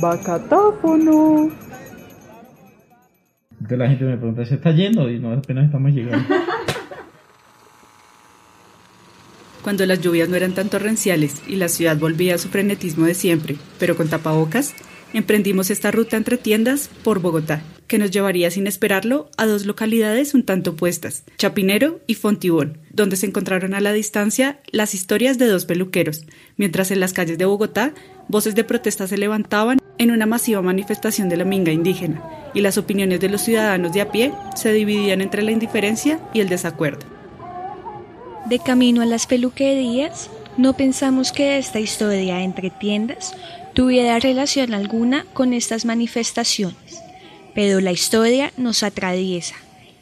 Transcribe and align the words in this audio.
Bacatáfono. 0.00 1.50
Entonces 3.52 3.78
la 3.78 3.88
gente 3.88 4.04
me 4.04 4.16
pregunta, 4.16 4.44
¿se 4.44 4.54
está 4.54 4.70
yendo? 4.72 5.10
Y 5.10 5.18
no, 5.18 5.32
apenas 5.32 5.64
estamos 5.66 5.92
llegando. 5.92 6.24
Cuando 9.62 9.84
las 9.86 10.00
lluvias 10.00 10.28
no 10.28 10.36
eran 10.36 10.52
tan 10.52 10.68
torrenciales 10.68 11.42
y 11.48 11.56
la 11.56 11.66
ciudad 11.68 11.96
volvía 11.96 12.36
a 12.36 12.38
su 12.38 12.48
frenetismo 12.48 13.06
de 13.06 13.14
siempre, 13.14 13.56
pero 13.80 13.96
con 13.96 14.08
tapabocas, 14.08 14.74
emprendimos 15.12 15.70
esta 15.70 15.90
ruta 15.90 16.16
entre 16.16 16.36
tiendas 16.36 16.90
por 17.02 17.20
Bogotá, 17.20 17.62
que 17.86 17.98
nos 17.98 18.10
llevaría 18.10 18.50
sin 18.50 18.66
esperarlo 18.66 19.30
a 19.36 19.46
dos 19.46 19.66
localidades 19.66 20.34
un 20.34 20.42
tanto 20.44 20.72
opuestas, 20.72 21.24
Chapinero 21.38 22.00
y 22.06 22.14
Fontibón, 22.14 22.78
donde 22.90 23.16
se 23.16 23.26
encontraron 23.26 23.74
a 23.74 23.80
la 23.80 23.92
distancia 23.92 24.60
las 24.70 24.94
historias 24.94 25.38
de 25.38 25.46
dos 25.46 25.66
peluqueros, 25.66 26.24
mientras 26.56 26.90
en 26.90 27.00
las 27.00 27.12
calles 27.12 27.38
de 27.38 27.44
Bogotá 27.44 27.94
voces 28.28 28.54
de 28.54 28.64
protesta 28.64 29.06
se 29.06 29.18
levantaban 29.18 29.78
en 29.98 30.10
una 30.10 30.26
masiva 30.26 30.62
manifestación 30.62 31.28
de 31.28 31.36
la 31.36 31.44
minga 31.44 31.72
indígena, 31.72 32.22
y 32.54 32.60
las 32.60 32.78
opiniones 32.78 33.20
de 33.20 33.28
los 33.28 33.42
ciudadanos 33.42 33.92
de 33.92 34.00
a 34.00 34.10
pie 34.10 34.32
se 34.54 34.72
dividían 34.72 35.20
entre 35.20 35.42
la 35.42 35.52
indiferencia 35.52 36.20
y 36.34 36.40
el 36.40 36.48
desacuerdo. 36.48 37.06
De 38.46 38.58
camino 38.58 39.02
a 39.02 39.06
las 39.06 39.26
peluquerías, 39.26 40.30
no 40.56 40.74
pensamos 40.74 41.32
que 41.32 41.58
esta 41.58 41.80
historia 41.80 42.42
entre 42.42 42.70
tiendas 42.70 43.34
tuviera 43.76 44.18
relación 44.18 44.72
alguna 44.72 45.26
con 45.34 45.52
estas 45.52 45.84
manifestaciones, 45.84 47.02
pero 47.54 47.82
la 47.82 47.92
historia 47.92 48.50
nos 48.56 48.82
atraviesa 48.82 49.54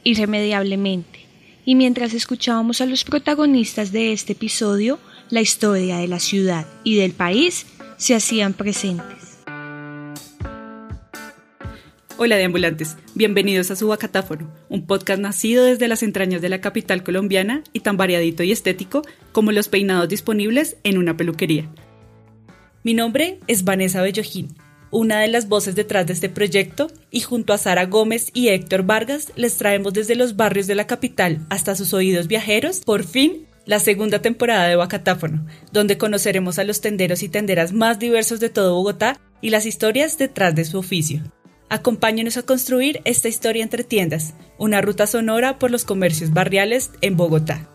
irremediablemente, 0.05 1.27
y 1.65 1.75
mientras 1.75 2.15
escuchábamos 2.15 2.81
a 2.81 2.87
los 2.87 3.03
protagonistas 3.03 3.91
de 3.91 4.13
este 4.13 4.35
episodio, 4.35 5.01
la 5.29 5.41
historia 5.41 5.97
de 5.97 6.07
la 6.07 6.21
ciudad 6.21 6.69
y 6.85 6.95
del 6.95 7.15
país 7.15 7.67
se 7.97 8.15
hacían 8.15 8.53
presentes. 8.53 9.41
Hola 12.17 12.37
de 12.37 12.45
ambulantes, 12.45 12.97
bienvenidos 13.17 13.73
a 13.73 13.77
Subacatáfono, 13.77 14.53
un 14.69 14.87
podcast 14.87 15.21
nacido 15.21 15.65
desde 15.65 15.89
las 15.89 16.05
entrañas 16.05 16.41
de 16.41 16.49
la 16.49 16.61
capital 16.61 17.03
colombiana 17.03 17.65
y 17.73 17.81
tan 17.81 17.97
variadito 17.97 18.45
y 18.45 18.53
estético 18.53 19.03
como 19.33 19.51
los 19.51 19.69
peinados 19.69 20.09
disponibles 20.09 20.77
en 20.85 20.97
una 20.97 21.17
peluquería. 21.17 21.69
Mi 22.85 22.93
nombre 22.93 23.41
es 23.47 23.65
Vanessa 23.65 24.03
Bellojín, 24.03 24.55
una 24.91 25.19
de 25.21 25.29
las 25.29 25.49
voces 25.49 25.75
detrás 25.75 26.07
de 26.07 26.13
este 26.13 26.29
proyecto, 26.29 26.89
y 27.11 27.23
junto 27.23 27.55
a 27.55 27.59
Sara 27.59 27.87
Gómez 27.87 28.31
y 28.35 28.49
Héctor 28.49 28.83
Vargas 28.83 29.33
les 29.37 29.57
traemos 29.57 29.95
desde 29.95 30.15
los 30.15 30.37
barrios 30.37 30.67
de 30.67 30.75
la 30.75 30.87
capital 30.87 31.41
hasta 31.49 31.77
sus 31.77 31.95
oídos 31.95 32.29
viajeros, 32.29 32.81
por 32.81 33.05
fin, 33.05 33.47
la 33.65 33.81
segunda 33.81 34.21
temporada 34.21 34.69
de 34.69 34.77
Bacatáfono, 34.77 35.47
donde 35.73 35.97
conoceremos 35.97 36.59
a 36.59 36.65
los 36.65 36.83
tenderos 36.83 37.23
y 37.23 37.31
tenderas 37.31 37.73
más 37.73 37.99
diversos 37.99 38.39
de 38.39 38.51
todo 38.51 38.75
Bogotá 38.75 39.19
y 39.41 39.49
las 39.49 39.65
historias 39.65 40.19
detrás 40.19 40.55
de 40.55 40.67
su 40.67 40.77
oficio. 40.77 41.23
Acompáñenos 41.71 42.37
a 42.37 42.43
construir 42.43 43.01
esta 43.07 43.29
historia 43.29 43.63
entre 43.63 43.85
tiendas, 43.85 44.35
una 44.59 44.83
ruta 44.83 45.07
sonora 45.07 45.59
por 45.59 45.71
los 45.71 45.87
comercios 45.87 46.35
barriales 46.35 46.91
en 47.01 47.17
Bogotá. 47.17 47.74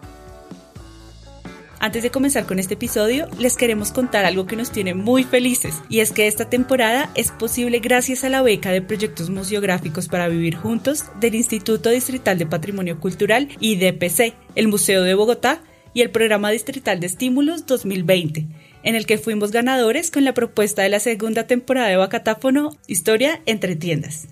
Antes 1.82 2.04
de 2.04 2.12
comenzar 2.12 2.46
con 2.46 2.60
este 2.60 2.74
episodio, 2.74 3.30
les 3.40 3.56
queremos 3.56 3.94
contar 3.94 4.26
algo 4.26 4.46
que 4.46 4.58
nos 4.58 4.70
tiene 4.70 4.94
muy 4.94 5.24
felices, 5.24 5.76
y 5.88 6.02
es 6.02 6.12
que 6.12 6.28
esta 6.28 6.50
temporada 6.50 7.10
es 7.16 7.32
posible 7.32 7.80
gracias 7.80 8.26
a 8.26 8.30
la 8.30 8.42
beca 8.42 8.72
de 8.72 8.82
proyectos 8.82 9.30
museográficos 9.30 10.10
para 10.10 10.28
vivir 10.28 10.56
juntos 10.56 11.06
del 11.22 11.36
Instituto 11.36 11.90
Distrital 11.90 12.38
de 12.38 12.46
Patrimonio 12.46 13.00
Cultural 13.00 13.48
y 13.62 13.78
DPC, 13.78 14.34
el 14.56 14.68
Museo 14.68 15.04
de 15.04 15.14
Bogotá 15.14 15.62
y 15.94 16.02
el 16.02 16.12
Programa 16.12 16.52
Distrital 16.52 17.00
de 17.00 17.08
Estímulos 17.08 17.66
2020 17.66 18.48
en 18.84 18.96
el 18.96 19.06
que 19.06 19.18
fuimos 19.18 19.52
ganadores 19.52 20.12
con 20.12 20.24
la 20.24 20.34
propuesta 20.34 20.84
de 20.84 20.90
la 20.90 21.00
segunda 21.00 21.48
temporada 21.48 21.88
de 21.88 21.98
Bacatáfono 21.98 22.72
Historia 22.88 23.42
entre 23.46 23.76
tiendas. 23.76 24.28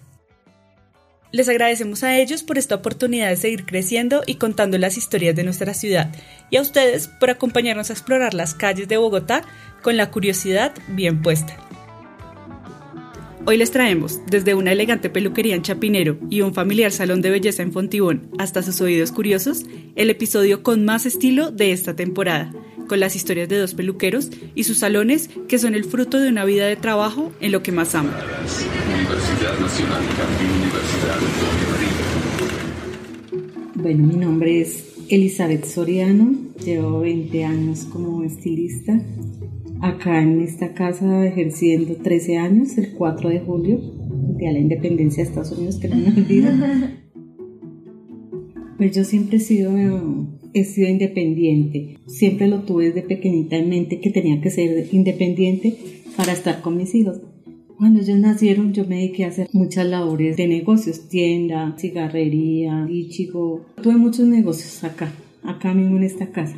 Les 1.38 1.48
agradecemos 1.50 2.04
a 2.04 2.18
ellos 2.18 2.42
por 2.42 2.58
esta 2.58 2.74
oportunidad 2.74 3.30
de 3.30 3.36
seguir 3.36 3.64
creciendo 3.64 4.24
y 4.26 4.38
contando 4.38 4.80
las 4.80 4.98
historias 4.98 5.36
de 5.36 5.44
nuestra 5.44 5.76
ciudad 5.76 6.12
y 6.50 6.56
a 6.56 6.64
ustedes 6.64 7.10
por 7.10 7.30
acompañarnos 7.30 7.92
a 7.92 7.94
explorar 7.94 8.34
las 8.34 8.56
calles 8.56 8.88
de 8.88 8.98
Bogotá 8.98 9.44
con 9.84 9.98
la 9.98 10.10
curiosidad 10.10 10.74
bien 10.88 11.22
puesta. 11.22 11.56
Hoy 13.46 13.58
les 13.58 13.70
traemos, 13.70 14.20
desde 14.26 14.56
una 14.56 14.72
elegante 14.72 15.12
peluquería 15.12 15.54
en 15.54 15.62
Chapinero 15.62 16.18
y 16.32 16.42
un 16.42 16.56
familiar 16.56 16.92
salón 16.92 17.22
de 17.22 17.30
belleza 17.30 17.62
en 17.62 17.72
Fontibón 17.72 18.32
hasta 18.40 18.64
sus 18.64 18.82
oídos 18.82 19.12
curiosos, 19.12 19.64
el 19.96 20.10
episodio 20.10 20.64
con 20.64 20.86
más 20.86 21.06
estilo 21.06 21.52
de 21.52 21.72
esta 21.72 21.96
temporada, 21.96 22.52
con 22.88 23.00
las 23.00 23.16
historias 23.16 23.48
de 23.48 23.60
dos 23.60 23.76
peluqueros 23.76 24.32
y 24.56 24.64
sus 24.64 24.80
salones 24.80 25.30
que 25.48 25.60
son 25.60 25.76
el 25.76 25.86
fruto 25.86 26.20
de 26.20 26.30
una 26.30 26.46
vida 26.46 26.66
de 26.66 26.78
trabajo 26.78 27.32
en 27.42 27.52
lo 27.52 27.62
que 27.62 27.72
más 27.72 27.94
aman. 27.94 28.16
Bueno, 33.76 34.08
mi 34.08 34.16
nombre 34.16 34.62
es 34.62 34.96
Elizabeth 35.10 35.66
Soriano, 35.66 36.36
llevo 36.66 37.00
20 37.00 37.46
años 37.46 37.86
como 37.86 38.24
estilista, 38.24 39.00
acá 39.82 40.22
en 40.22 40.42
esta 40.42 40.74
casa 40.74 41.26
ejerciendo 41.26 41.96
13 41.96 42.38
años, 42.38 42.78
el 42.78 42.94
4 42.94 43.30
de 43.30 43.40
julio, 43.40 43.80
de 44.38 44.52
la 44.52 44.60
independencia 44.60 45.24
de 45.24 45.30
Estados 45.30 45.52
Unidos, 45.52 45.78
que 45.78 45.88
no 45.88 45.96
me 45.96 46.08
olvido. 46.08 46.52
Pues 48.78 48.96
yo 48.96 49.04
siempre 49.04 49.38
he 49.38 49.40
sido 49.40 49.72
he 50.54 50.64
sido 50.64 50.88
independiente. 50.88 51.98
Siempre 52.08 52.48
lo 52.48 52.62
tuve 52.62 52.92
desde 52.92 53.02
pequeñita 53.02 53.56
en 53.58 53.70
mente 53.70 54.00
que 54.00 54.12
tenía 54.12 54.42
que 54.42 54.50
ser 54.50 54.88
independiente 54.92 55.76
para 56.16 56.34
estar 56.34 56.62
con 56.62 56.78
mis 56.78 56.94
hijos. 56.96 57.22
Cuando 57.78 58.00
ellos 58.00 58.18
nacieron 58.18 58.74
yo 58.74 58.86
me 58.86 58.96
dediqué 58.96 59.26
a 59.26 59.28
hacer 59.28 59.50
muchas 59.54 59.86
labores 59.86 60.36
de 60.36 60.48
negocios, 60.48 61.08
tienda, 61.10 61.76
cigarrería, 61.78 62.88
chico. 63.10 63.68
Tuve 63.84 63.98
muchos 63.98 64.26
negocios 64.26 64.84
acá, 64.84 65.12
acá 65.44 65.76
mismo 65.76 65.98
en 65.98 66.04
esta 66.04 66.32
casa. 66.32 66.58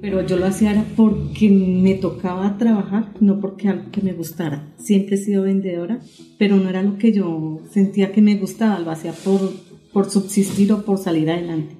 Pero 0.00 0.26
yo 0.26 0.38
lo 0.38 0.46
hacía 0.46 0.82
porque 0.96 1.50
me 1.50 1.92
tocaba 1.94 2.56
trabajar, 2.56 3.12
no 3.20 3.38
porque 3.38 3.68
algo 3.68 3.90
que 3.90 4.00
me 4.00 4.14
gustara. 4.14 4.72
Siempre 4.78 5.16
he 5.16 5.18
sido 5.18 5.42
vendedora, 5.42 6.00
pero 6.38 6.56
no 6.56 6.70
era 6.70 6.82
lo 6.82 6.96
que 6.96 7.12
yo 7.12 7.60
sentía 7.70 8.12
que 8.12 8.22
me 8.22 8.36
gustaba, 8.36 8.78
lo 8.78 8.90
hacía 8.90 9.12
por, 9.12 9.52
por 9.92 10.08
subsistir 10.08 10.72
o 10.72 10.86
por 10.86 10.96
salir 10.96 11.30
adelante. 11.30 11.75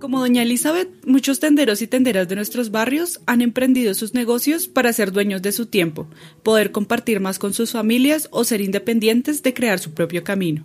Como 0.00 0.20
doña 0.20 0.42
Elizabeth, 0.42 0.90
muchos 1.06 1.40
tenderos 1.40 1.80
y 1.80 1.86
tenderas 1.86 2.28
de 2.28 2.36
nuestros 2.36 2.70
barrios 2.70 3.20
han 3.24 3.40
emprendido 3.40 3.94
sus 3.94 4.12
negocios 4.12 4.68
para 4.68 4.92
ser 4.92 5.10
dueños 5.10 5.40
de 5.40 5.52
su 5.52 5.66
tiempo, 5.66 6.06
poder 6.42 6.70
compartir 6.70 7.18
más 7.18 7.38
con 7.38 7.54
sus 7.54 7.72
familias 7.72 8.28
o 8.30 8.44
ser 8.44 8.60
independientes 8.60 9.42
de 9.42 9.54
crear 9.54 9.78
su 9.78 9.94
propio 9.94 10.22
camino, 10.22 10.64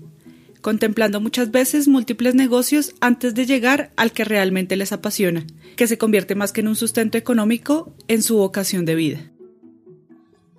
contemplando 0.59 1.21
muchas 1.21 1.49
veces 1.49 1.87
múltiples 1.87 2.35
negocios 2.35 2.93
antes 2.99 3.33
de 3.33 3.45
llegar 3.45 3.93
al 3.95 4.11
que 4.11 4.25
realmente 4.25 4.75
les 4.75 4.91
apasiona, 4.91 5.47
que 5.77 5.87
se 5.87 5.97
convierte 5.97 6.35
más 6.35 6.51
que 6.51 6.59
en 6.59 6.67
un 6.67 6.75
sustento 6.75 7.17
económico 7.17 7.95
en 8.09 8.23
su 8.23 8.35
vocación 8.35 8.83
de 8.83 8.95
vida. 8.95 9.31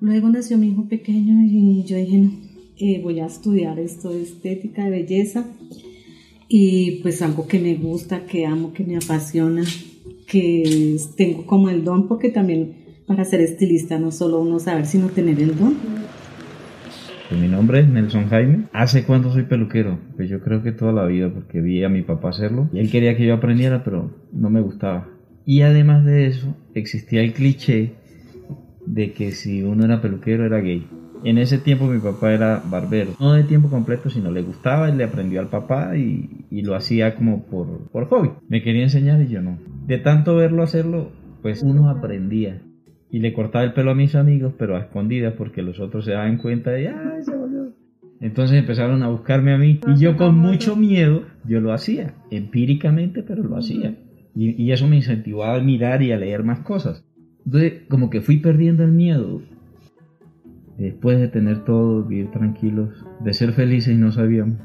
Luego 0.01 0.31
nació 0.31 0.57
mi 0.57 0.71
hijo 0.71 0.89
pequeño 0.89 1.45
y 1.45 1.85
yo 1.85 1.99
dije, 1.99 2.17
no, 2.17 2.33
eh, 2.79 3.01
voy 3.03 3.21
a 3.21 3.27
estudiar 3.27 3.79
esto 3.79 4.09
de 4.09 4.23
estética, 4.23 4.85
de 4.85 4.91
belleza 4.91 5.47
y 6.55 7.01
pues 7.01 7.23
algo 7.23 7.49
que 7.49 7.59
me 7.59 7.75
gusta, 7.77 8.27
que 8.27 8.45
amo, 8.45 8.75
que 8.75 8.85
me 8.85 8.97
apasiona, 8.97 9.63
que 10.29 10.99
tengo 11.17 11.47
como 11.47 11.71
el 11.71 11.83
don, 11.83 12.07
porque 12.07 12.29
también 12.29 12.77
para 13.07 13.25
ser 13.25 13.41
estilista 13.41 13.99
no 13.99 14.11
solo 14.11 14.43
uno 14.43 14.59
saber, 14.59 14.85
sino 14.85 15.09
tener 15.09 15.41
el 15.41 15.57
don. 15.57 15.75
Pues 17.31 17.41
mi 17.41 17.49
nombre 17.49 17.81
es 17.81 17.89
Nelson 17.89 18.29
Jaime. 18.29 18.65
¿Hace 18.75 19.05
cuánto 19.05 19.33
soy 19.33 19.45
peluquero? 19.45 19.99
Pues 20.15 20.29
yo 20.29 20.41
creo 20.41 20.63
que 20.63 20.73
toda 20.73 20.93
la 20.93 21.07
vida, 21.07 21.33
porque 21.33 21.63
vi 21.63 21.85
a 21.85 21.89
mi 21.89 22.03
papá 22.03 22.29
hacerlo 22.29 22.69
y 22.71 22.81
él 22.81 22.91
quería 22.91 23.17
que 23.17 23.25
yo 23.25 23.33
aprendiera, 23.33 23.83
pero 23.83 24.15
no 24.31 24.51
me 24.51 24.61
gustaba. 24.61 25.09
Y 25.47 25.63
además 25.63 26.05
de 26.05 26.27
eso, 26.27 26.55
existía 26.75 27.23
el 27.23 27.33
cliché 27.33 27.95
de 28.85 29.15
que 29.15 29.33
si 29.33 29.63
uno 29.63 29.87
era 29.87 30.03
peluquero 30.03 30.45
era 30.45 30.59
gay. 30.59 30.87
En 31.25 31.39
ese 31.39 31.59
tiempo 31.59 31.87
mi 31.87 32.01
papá 32.01 32.33
era 32.33 32.63
barbero, 32.69 33.13
no 33.21 33.35
de 33.35 33.45
tiempo 33.45 33.69
completo, 33.69 34.11
sino 34.11 34.31
le 34.31 34.43
gustaba 34.43 34.91
y 34.91 34.97
le 34.97 35.05
aprendió 35.05 35.41
al 35.41 35.49
papá 35.49 35.97
y, 35.97 36.47
y 36.51 36.63
lo 36.63 36.75
hacía 36.75 37.15
como 37.15 37.45
por, 37.45 37.89
por 37.91 38.09
hobby. 38.09 38.31
Me 38.49 38.63
quería 38.63 38.83
enseñar 38.83 39.21
y 39.21 39.29
yo 39.29 39.41
no. 39.41 39.59
De 39.87 39.99
tanto 39.99 40.37
verlo 40.37 40.63
hacerlo, 40.63 41.13
pues 41.41 41.63
uno 41.63 41.89
aprendía. 41.89 42.63
Y 43.11 43.21
le 43.21 43.33
cortaba 43.35 43.65
el 43.65 43.73
pelo 43.73 43.93
a 43.93 43.95
mis 43.95 44.15
amigos, 44.15 44.55
pero 44.59 44.77
a 44.77 44.81
escondidas 44.81 45.35
porque 45.37 45.63
los 45.63 45.79
otros 45.79 46.07
se 46.07 46.13
daban 46.13 46.39
cuenta 46.39 46.71
de, 46.71 46.89
¡ay, 46.89 47.23
se 47.23 47.37
volvió! 47.37 47.73
Entonces 48.21 48.59
empezaron 48.59 49.03
a 49.03 49.09
buscarme 49.09 49.53
a 49.53 49.59
mí 49.59 49.81
y 49.87 50.01
yo 50.01 50.17
con 50.17 50.39
mucho 50.39 50.77
miedo, 50.77 51.25
yo 51.45 51.61
lo 51.61 51.73
hacía, 51.73 52.15
empíricamente, 52.31 53.23
pero 53.23 53.43
lo 53.43 53.57
hacía. 53.57 53.97
Y, 54.35 54.63
y 54.63 54.73
eso 54.73 54.89
me 54.89 54.97
incentivaba 54.97 55.57
a 55.57 55.61
mirar 55.61 56.03
y 56.03 56.13
a 56.13 56.17
leer 56.17 56.43
más 56.43 56.61
cosas. 56.61 57.05
Entonces, 57.45 57.83
como 57.89 58.11
que 58.11 58.21
fui 58.21 58.39
perdiendo 58.39 58.85
el 58.85 58.93
miedo 58.93 59.43
después 60.79 61.19
de 61.19 61.29
tener 61.29 61.65
todo, 61.65 62.05
vivir 62.05 62.31
tranquilos, 62.31 62.91
de 63.21 63.33
ser 63.33 63.53
felices 63.53 63.95
y 63.95 63.97
no 63.97 64.13
sabíamos. 64.13 64.59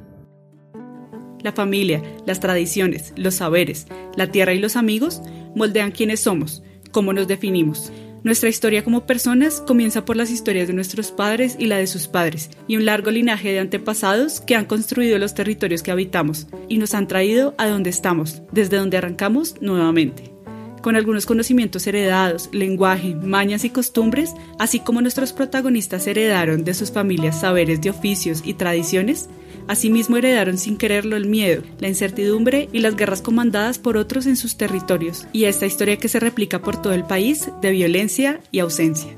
La 1.42 1.52
familia, 1.52 2.02
las 2.26 2.40
tradiciones, 2.40 3.14
los 3.16 3.36
saberes, 3.36 3.88
la 4.16 4.32
tierra 4.32 4.54
y 4.54 4.60
los 4.60 4.76
amigos 4.76 5.22
moldean 5.56 5.92
quiénes 5.92 6.20
somos, 6.20 6.64
cómo 6.92 7.14
nos 7.14 7.28
definimos. 7.28 7.92
Nuestra 8.24 8.50
historia 8.50 8.84
como 8.84 9.06
personas 9.06 9.62
comienza 9.62 10.04
por 10.04 10.18
las 10.18 10.32
historias 10.32 10.68
de 10.68 10.74
nuestros 10.74 11.12
padres 11.12 11.56
y 11.60 11.68
la 11.68 11.78
de 11.78 11.88
sus 11.88 12.08
padres, 12.08 12.50
y 12.68 12.76
un 12.76 12.86
largo 12.86 13.12
linaje 13.12 13.52
de 13.52 13.60
antepasados 13.60 14.42
que 14.42 14.56
han 14.56 14.66
construido 14.66 15.18
los 15.20 15.36
territorios 15.36 15.84
que 15.84 15.92
habitamos 15.92 16.48
y 16.68 16.80
nos 16.80 16.94
han 16.94 17.08
traído 17.08 17.54
a 17.58 17.68
donde 17.68 17.92
estamos, 17.92 18.42
desde 18.52 18.78
donde 18.78 18.98
arrancamos 18.98 19.62
nuevamente 19.62 20.37
con 20.82 20.96
algunos 20.96 21.26
conocimientos 21.26 21.88
heredados, 21.88 22.50
lenguaje, 22.52 23.16
mañas 23.16 23.64
y 23.64 23.70
costumbres, 23.70 24.34
así 24.60 24.80
como 24.80 25.02
nuestros 25.02 25.34
protagonistas 25.34 26.08
heredaron 26.08 26.64
de 26.64 26.74
sus 26.74 26.92
familias 26.92 27.42
saberes 27.42 27.82
de 27.82 27.90
oficios 27.90 28.42
y 28.46 28.54
tradiciones, 28.54 29.30
asimismo 29.68 30.18
heredaron 30.18 30.58
sin 30.58 30.78
quererlo 30.78 31.16
el 31.18 31.28
miedo, 31.28 31.64
la 31.80 31.88
incertidumbre 31.88 32.70
y 32.72 32.80
las 32.80 32.96
guerras 32.96 33.22
comandadas 33.22 33.80
por 33.80 33.98
otros 33.98 34.26
en 34.26 34.36
sus 34.36 34.58
territorios, 34.58 35.28
y 35.34 35.46
esta 35.46 35.66
historia 35.66 35.98
que 35.98 36.08
se 36.08 36.20
replica 36.20 36.60
por 36.60 36.82
todo 36.82 36.94
el 36.94 37.04
país 37.04 37.52
de 37.62 37.72
violencia 37.72 38.40
y 38.52 38.60
ausencia. 38.60 39.12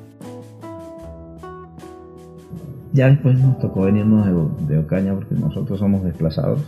Ya 2.92 3.08
después 3.08 3.40
nos 3.40 3.60
tocó 3.60 3.82
venirnos 3.82 4.68
de, 4.68 4.78
Ocaña 4.80 5.14
porque 5.14 5.36
nosotros 5.36 5.80
somos 5.80 6.04
desplazados. 6.04 6.62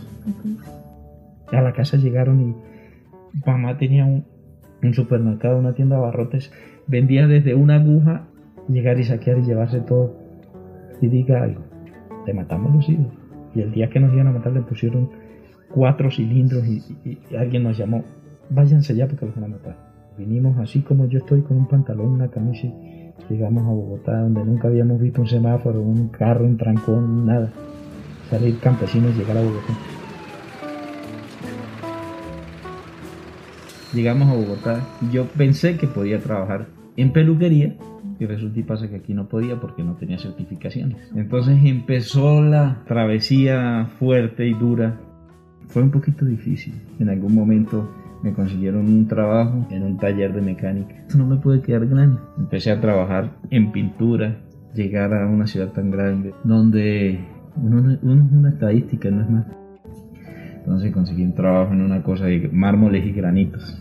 A 1.50 1.60
la 1.60 1.72
casa 1.72 1.96
llegaron 1.96 2.40
y 2.40 2.54
mamá 3.44 3.76
tenía 3.76 4.04
un, 4.04 4.24
un 4.82 4.94
supermercado, 4.94 5.58
una 5.58 5.74
tienda 5.74 5.96
de 5.96 6.02
abarrotes, 6.02 6.52
vendía 6.86 7.26
desde 7.26 7.54
una 7.54 7.76
aguja 7.76 8.26
llegar 8.68 8.98
y 8.98 9.04
saquear 9.04 9.38
y 9.38 9.42
llevarse 9.42 9.80
todo. 9.80 10.16
Y 11.00 11.08
diga 11.08 11.42
algo, 11.42 11.62
le 12.26 12.34
matamos 12.34 12.74
los 12.74 12.88
hijos. 12.88 13.12
Y 13.54 13.60
el 13.60 13.72
día 13.72 13.90
que 13.90 14.00
nos 14.00 14.12
iban 14.12 14.28
a 14.28 14.32
matar 14.32 14.52
le 14.52 14.62
pusieron 14.62 15.10
cuatro 15.74 16.10
cilindros 16.10 16.66
y, 16.66 17.18
alguien 17.36 17.64
nos 17.64 17.76
llamó, 17.76 18.04
váyanse 18.50 18.94
ya 18.94 19.06
porque 19.06 19.26
los 19.26 19.34
van 19.34 19.44
a 19.44 19.48
matar. 19.48 19.76
Vinimos 20.18 20.58
así 20.58 20.80
como 20.80 21.06
yo 21.06 21.18
estoy 21.18 21.42
con 21.42 21.56
un 21.56 21.66
pantalón, 21.66 22.08
una 22.08 22.28
camisa 22.28 22.68
llegamos 23.28 23.64
a 23.64 23.70
Bogotá 23.70 24.20
donde 24.20 24.44
nunca 24.44 24.68
habíamos 24.68 25.00
visto 25.00 25.20
un 25.20 25.28
semáforo, 25.28 25.80
un 25.80 26.08
carro, 26.08 26.44
un 26.44 26.56
trancón, 26.56 27.26
nada. 27.26 27.50
Salir 28.30 28.58
campesinos 28.60 29.14
y 29.14 29.18
llegar 29.18 29.36
a 29.36 29.42
Bogotá. 29.42 29.72
Llegamos 33.92 34.28
a 34.28 34.34
Bogotá, 34.34 34.80
yo 35.10 35.26
pensé 35.26 35.76
que 35.76 35.86
podía 35.86 36.18
trabajar 36.20 36.66
en 36.96 37.12
peluquería 37.12 37.74
y 38.18 38.26
resulta 38.26 38.60
y 38.60 38.62
pasa 38.62 38.88
que 38.88 38.96
aquí 38.96 39.14
no 39.14 39.28
podía 39.28 39.60
porque 39.60 39.82
no 39.82 39.94
tenía 39.94 40.18
certificaciones. 40.18 40.96
Entonces 41.14 41.58
empezó 41.64 42.42
la 42.42 42.82
travesía 42.86 43.88
fuerte 43.98 44.46
y 44.46 44.54
dura. 44.54 45.00
Fue 45.68 45.82
un 45.82 45.90
poquito 45.90 46.24
difícil. 46.24 46.74
En 46.98 47.08
algún 47.08 47.34
momento 47.34 47.90
me 48.22 48.32
consiguieron 48.32 48.86
un 48.86 49.08
trabajo 49.08 49.66
en 49.70 49.82
un 49.82 49.98
taller 49.98 50.32
de 50.32 50.42
mecánica. 50.42 50.94
No 51.16 51.26
me 51.26 51.36
pude 51.36 51.62
quedar 51.62 51.86
grande. 51.86 52.20
Empecé 52.38 52.70
a 52.70 52.80
trabajar 52.80 53.36
en 53.50 53.72
pintura, 53.72 54.38
llegar 54.74 55.12
a 55.14 55.26
una 55.26 55.46
ciudad 55.46 55.72
tan 55.72 55.90
grande 55.90 56.32
donde 56.44 57.18
uno, 57.56 57.98
uno 58.02 58.24
es 58.24 58.32
una 58.32 58.50
estadística, 58.50 59.10
no 59.10 59.22
es 59.22 59.30
más. 59.30 59.61
Entonces 60.62 60.92
conseguí 60.92 61.24
un 61.24 61.34
trabajo 61.34 61.72
en 61.72 61.80
una 61.82 62.04
cosa 62.04 62.26
de 62.26 62.48
mármoles 62.52 63.04
y 63.04 63.10
granitos. 63.10 63.80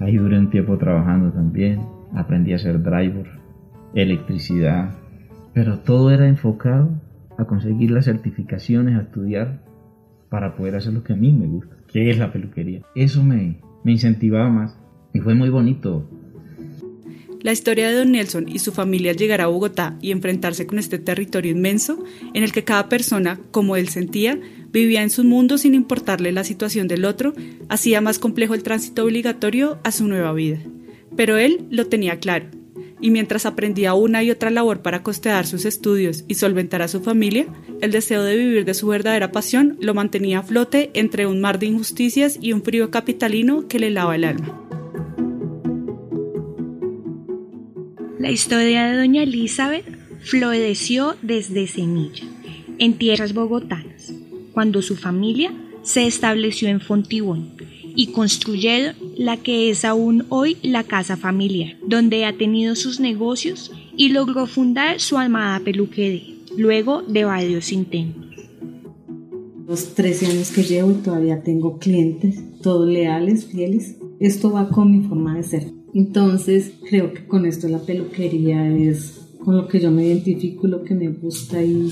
Ahí 0.00 0.16
duré 0.16 0.36
un 0.36 0.50
tiempo 0.50 0.76
trabajando 0.76 1.30
también. 1.30 1.80
Aprendí 2.12 2.52
a 2.52 2.56
hacer 2.56 2.82
driver, 2.82 3.26
electricidad. 3.94 4.90
Pero 5.54 5.78
todo 5.78 6.10
era 6.10 6.26
enfocado 6.26 6.90
a 7.36 7.44
conseguir 7.44 7.92
las 7.92 8.06
certificaciones, 8.06 8.96
a 8.96 9.02
estudiar 9.02 9.60
para 10.28 10.56
poder 10.56 10.74
hacer 10.74 10.92
lo 10.92 11.04
que 11.04 11.12
a 11.12 11.16
mí 11.16 11.32
me 11.32 11.46
gusta, 11.46 11.76
que 11.86 12.10
es 12.10 12.18
la 12.18 12.32
peluquería. 12.32 12.82
Eso 12.96 13.22
me, 13.22 13.60
me 13.84 13.92
incentivaba 13.92 14.50
más 14.50 14.76
y 15.12 15.20
fue 15.20 15.34
muy 15.34 15.50
bonito 15.50 16.04
la 17.40 17.52
historia 17.52 17.88
de 17.88 17.96
Don 17.96 18.12
Nelson 18.12 18.48
y 18.48 18.58
su 18.58 18.72
familia 18.72 19.12
al 19.12 19.16
llegar 19.16 19.40
a 19.40 19.46
Bogotá 19.46 19.96
y 20.00 20.10
enfrentarse 20.10 20.66
con 20.66 20.78
este 20.78 20.98
territorio 20.98 21.52
inmenso, 21.52 22.04
en 22.34 22.42
el 22.42 22.52
que 22.52 22.64
cada 22.64 22.88
persona, 22.88 23.40
como 23.50 23.76
él 23.76 23.88
sentía, 23.88 24.38
vivía 24.72 25.02
en 25.02 25.10
su 25.10 25.24
mundo 25.24 25.58
sin 25.58 25.74
importarle 25.74 26.32
la 26.32 26.44
situación 26.44 26.88
del 26.88 27.04
otro, 27.04 27.34
hacía 27.68 28.00
más 28.00 28.18
complejo 28.18 28.54
el 28.54 28.62
tránsito 28.62 29.04
obligatorio 29.04 29.78
a 29.84 29.92
su 29.92 30.08
nueva 30.08 30.32
vida. 30.32 30.58
Pero 31.16 31.36
él 31.36 31.66
lo 31.70 31.86
tenía 31.86 32.18
claro, 32.18 32.46
y 33.00 33.10
mientras 33.10 33.46
aprendía 33.46 33.94
una 33.94 34.22
y 34.22 34.30
otra 34.30 34.50
labor 34.50 34.82
para 34.82 35.02
costear 35.02 35.46
sus 35.46 35.64
estudios 35.64 36.24
y 36.28 36.34
solventar 36.34 36.82
a 36.82 36.88
su 36.88 37.00
familia, 37.00 37.46
el 37.80 37.92
deseo 37.92 38.24
de 38.24 38.36
vivir 38.36 38.64
de 38.64 38.74
su 38.74 38.88
verdadera 38.88 39.32
pasión 39.32 39.76
lo 39.80 39.94
mantenía 39.94 40.40
a 40.40 40.42
flote 40.42 40.90
entre 40.94 41.26
un 41.26 41.40
mar 41.40 41.58
de 41.58 41.66
injusticias 41.66 42.38
y 42.40 42.52
un 42.52 42.62
frío 42.62 42.90
capitalino 42.90 43.68
que 43.68 43.78
le 43.78 43.90
lava 43.90 44.16
el 44.16 44.24
alma. 44.24 44.67
La 48.18 48.32
historia 48.32 48.86
de 48.86 48.96
doña 48.96 49.22
Elizabeth 49.22 49.84
floreció 50.22 51.14
desde 51.22 51.68
semilla, 51.68 52.24
en 52.78 52.98
tierras 52.98 53.32
bogotanas, 53.32 54.12
cuando 54.52 54.82
su 54.82 54.96
familia 54.96 55.52
se 55.82 56.04
estableció 56.04 56.68
en 56.68 56.80
Fontibón 56.80 57.52
y 57.94 58.08
construyeron 58.08 58.96
la 59.16 59.36
que 59.36 59.70
es 59.70 59.84
aún 59.84 60.26
hoy 60.30 60.56
la 60.62 60.82
casa 60.82 61.16
familiar, 61.16 61.76
donde 61.86 62.24
ha 62.24 62.36
tenido 62.36 62.74
sus 62.74 62.98
negocios 62.98 63.70
y 63.96 64.08
logró 64.08 64.46
fundar 64.46 64.98
su 64.98 65.16
amada 65.16 65.60
peluquería, 65.60 66.34
luego 66.56 67.02
de 67.02 67.24
varios 67.24 67.70
intentos. 67.70 68.24
Los 69.68 69.94
13 69.94 70.26
años 70.26 70.50
que 70.50 70.64
llevo 70.64 70.90
todavía 71.04 71.42
tengo 71.44 71.78
clientes, 71.78 72.42
todos 72.62 72.88
leales, 72.88 73.46
fieles. 73.46 73.96
Esto 74.18 74.50
va 74.50 74.68
con 74.70 74.90
mi 74.90 75.06
forma 75.06 75.36
de 75.36 75.42
ser. 75.44 75.77
Entonces, 75.98 76.74
creo 76.88 77.12
que 77.12 77.26
con 77.26 77.44
esto 77.44 77.66
la 77.66 77.80
peluquería 77.80 78.72
es 78.72 79.34
con 79.44 79.56
lo 79.56 79.66
que 79.66 79.80
yo 79.80 79.90
me 79.90 80.06
identifico, 80.06 80.68
lo 80.68 80.84
que 80.84 80.94
me 80.94 81.08
gusta 81.08 81.60
y 81.60 81.90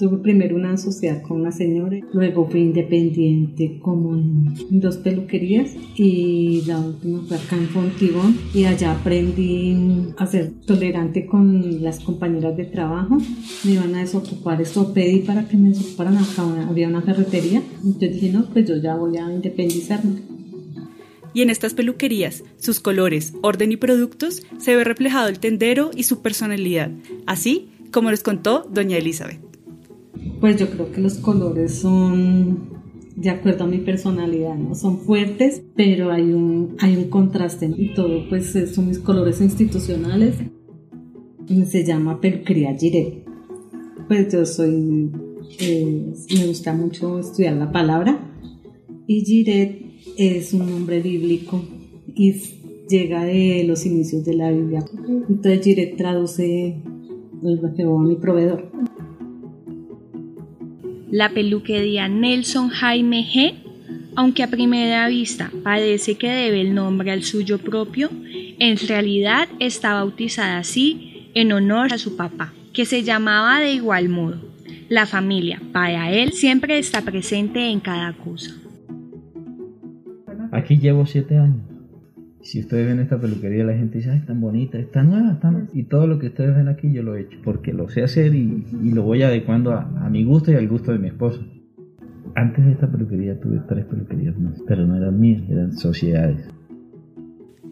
tuve 0.00 0.16
primero 0.16 0.56
una 0.56 0.76
sociedad 0.76 1.22
con 1.22 1.42
una 1.42 1.52
señora, 1.52 2.00
luego 2.12 2.48
fui 2.50 2.62
independiente 2.62 3.78
como 3.80 4.16
en 4.16 4.80
dos 4.80 4.96
peluquerías 4.96 5.76
y 5.94 6.62
la 6.66 6.80
última 6.80 7.22
fue 7.22 7.36
acá 7.36 7.56
en 7.56 7.68
Fontibón 7.68 8.36
y 8.52 8.64
allá 8.64 8.98
aprendí 8.98 9.76
a 10.16 10.26
ser 10.26 10.50
tolerante 10.66 11.26
con 11.26 11.80
las 11.84 12.00
compañeras 12.00 12.56
de 12.56 12.64
trabajo. 12.64 13.18
Me 13.64 13.74
iban 13.74 13.94
a 13.94 14.00
desocupar, 14.00 14.60
esto 14.60 14.92
pedí 14.92 15.20
para 15.20 15.46
que 15.46 15.56
me 15.56 15.68
desocuparan 15.68 16.16
acá, 16.16 16.66
había 16.68 16.88
una 16.88 17.02
ferretería. 17.02 17.62
Entonces 17.84 18.14
dije, 18.14 18.32
no, 18.32 18.44
pues 18.46 18.68
yo 18.68 18.74
ya 18.76 18.96
voy 18.96 19.18
a 19.18 19.32
independizarme 19.32 20.39
y 21.32 21.42
en 21.42 21.50
estas 21.50 21.74
peluquerías, 21.74 22.44
sus 22.56 22.80
colores, 22.80 23.34
orden 23.42 23.72
y 23.72 23.76
productos, 23.76 24.42
se 24.58 24.76
ve 24.76 24.84
reflejado 24.84 25.28
el 25.28 25.38
tendero 25.38 25.90
y 25.94 26.04
su 26.04 26.22
personalidad, 26.22 26.90
así 27.26 27.70
como 27.92 28.10
les 28.10 28.22
contó 28.22 28.66
doña 28.72 28.96
Elizabeth. 28.96 29.40
Pues 30.40 30.56
yo 30.56 30.70
creo 30.70 30.90
que 30.92 31.00
los 31.00 31.14
colores 31.14 31.74
son 31.74 32.80
de 33.16 33.30
acuerdo 33.30 33.64
a 33.64 33.66
mi 33.66 33.78
personalidad, 33.78 34.54
¿no? 34.54 34.74
Son 34.74 34.98
fuertes, 34.98 35.62
pero 35.76 36.10
hay 36.10 36.32
un, 36.32 36.76
hay 36.78 36.96
un 36.96 37.10
contraste 37.10 37.70
y 37.76 37.92
todo, 37.94 38.28
pues 38.28 38.56
son 38.74 38.88
mis 38.88 38.98
colores 38.98 39.40
institucionales. 39.40 40.36
Se 41.66 41.84
llama 41.84 42.20
peluquería 42.20 42.76
Giret. 42.78 43.24
Pues 44.06 44.32
yo 44.32 44.46
soy, 44.46 45.10
eh, 45.58 46.12
me 46.34 46.46
gusta 46.46 46.72
mucho 46.72 47.18
estudiar 47.18 47.54
la 47.54 47.72
palabra 47.72 48.18
y 49.06 49.24
Giret 49.24 49.89
es 50.16 50.52
un 50.52 50.70
nombre 50.70 51.00
bíblico 51.00 51.64
y 52.14 52.34
llega 52.88 53.24
de 53.24 53.64
los 53.66 53.86
inicios 53.86 54.24
de 54.24 54.34
la 54.34 54.50
Biblia. 54.50 54.84
Entonces 55.28 55.64
Jiret 55.64 55.96
traduce 55.96 56.76
a 57.42 58.02
mi 58.02 58.16
proveedor. 58.16 58.70
La 61.10 61.30
peluquería 61.30 62.08
Nelson 62.08 62.68
Jaime 62.68 63.24
G, 63.24 63.54
aunque 64.14 64.42
a 64.42 64.50
primera 64.50 65.08
vista 65.08 65.50
parece 65.62 66.16
que 66.16 66.28
debe 66.30 66.60
el 66.60 66.74
nombre 66.74 67.10
al 67.10 67.22
suyo 67.22 67.58
propio, 67.58 68.10
en 68.58 68.76
realidad 68.76 69.48
está 69.58 69.94
bautizada 69.94 70.58
así 70.58 71.30
en 71.34 71.52
honor 71.52 71.92
a 71.92 71.98
su 71.98 72.16
papá, 72.16 72.52
que 72.72 72.84
se 72.84 73.02
llamaba 73.02 73.60
de 73.60 73.72
igual 73.72 74.08
modo. 74.08 74.38
La 74.88 75.06
familia, 75.06 75.60
para 75.72 76.12
él, 76.12 76.32
siempre 76.32 76.78
está 76.78 77.02
presente 77.02 77.70
en 77.70 77.80
cada 77.80 78.12
cosa. 78.12 78.59
Aquí 80.52 80.78
llevo 80.78 81.06
siete 81.06 81.38
años. 81.38 81.62
Si 82.42 82.60
ustedes 82.60 82.86
ven 82.86 83.00
esta 83.00 83.20
peluquería, 83.20 83.64
la 83.64 83.74
gente 83.74 83.98
dice, 83.98 84.10
ay, 84.10 84.20
tan 84.20 84.40
bonita, 84.40 84.78
está 84.78 85.02
nueva, 85.02 85.32
está 85.32 85.50
nueva. 85.50 85.68
Y 85.74 85.84
todo 85.84 86.06
lo 86.06 86.18
que 86.18 86.28
ustedes 86.28 86.56
ven 86.56 86.68
aquí 86.68 86.90
yo 86.92 87.02
lo 87.02 87.14
he 87.14 87.22
hecho, 87.22 87.38
porque 87.44 87.72
lo 87.72 87.88
sé 87.90 88.02
hacer 88.02 88.34
y, 88.34 88.64
lo 88.82 89.02
voy 89.02 89.22
adecuando 89.22 89.72
a, 89.72 89.82
a, 89.82 90.08
mi 90.08 90.24
gusto 90.24 90.50
y 90.50 90.54
al 90.54 90.66
gusto 90.66 90.92
de 90.92 90.98
mi 90.98 91.08
esposo. 91.08 91.44
Antes 92.34 92.64
de 92.64 92.72
esta 92.72 92.90
peluquería 92.90 93.38
tuve 93.38 93.60
tres 93.68 93.84
peluquerías 93.84 94.38
más, 94.38 94.54
pero 94.66 94.86
no 94.86 94.96
eran 94.96 95.20
mías, 95.20 95.42
eran 95.50 95.76
sociedades. 95.76 96.48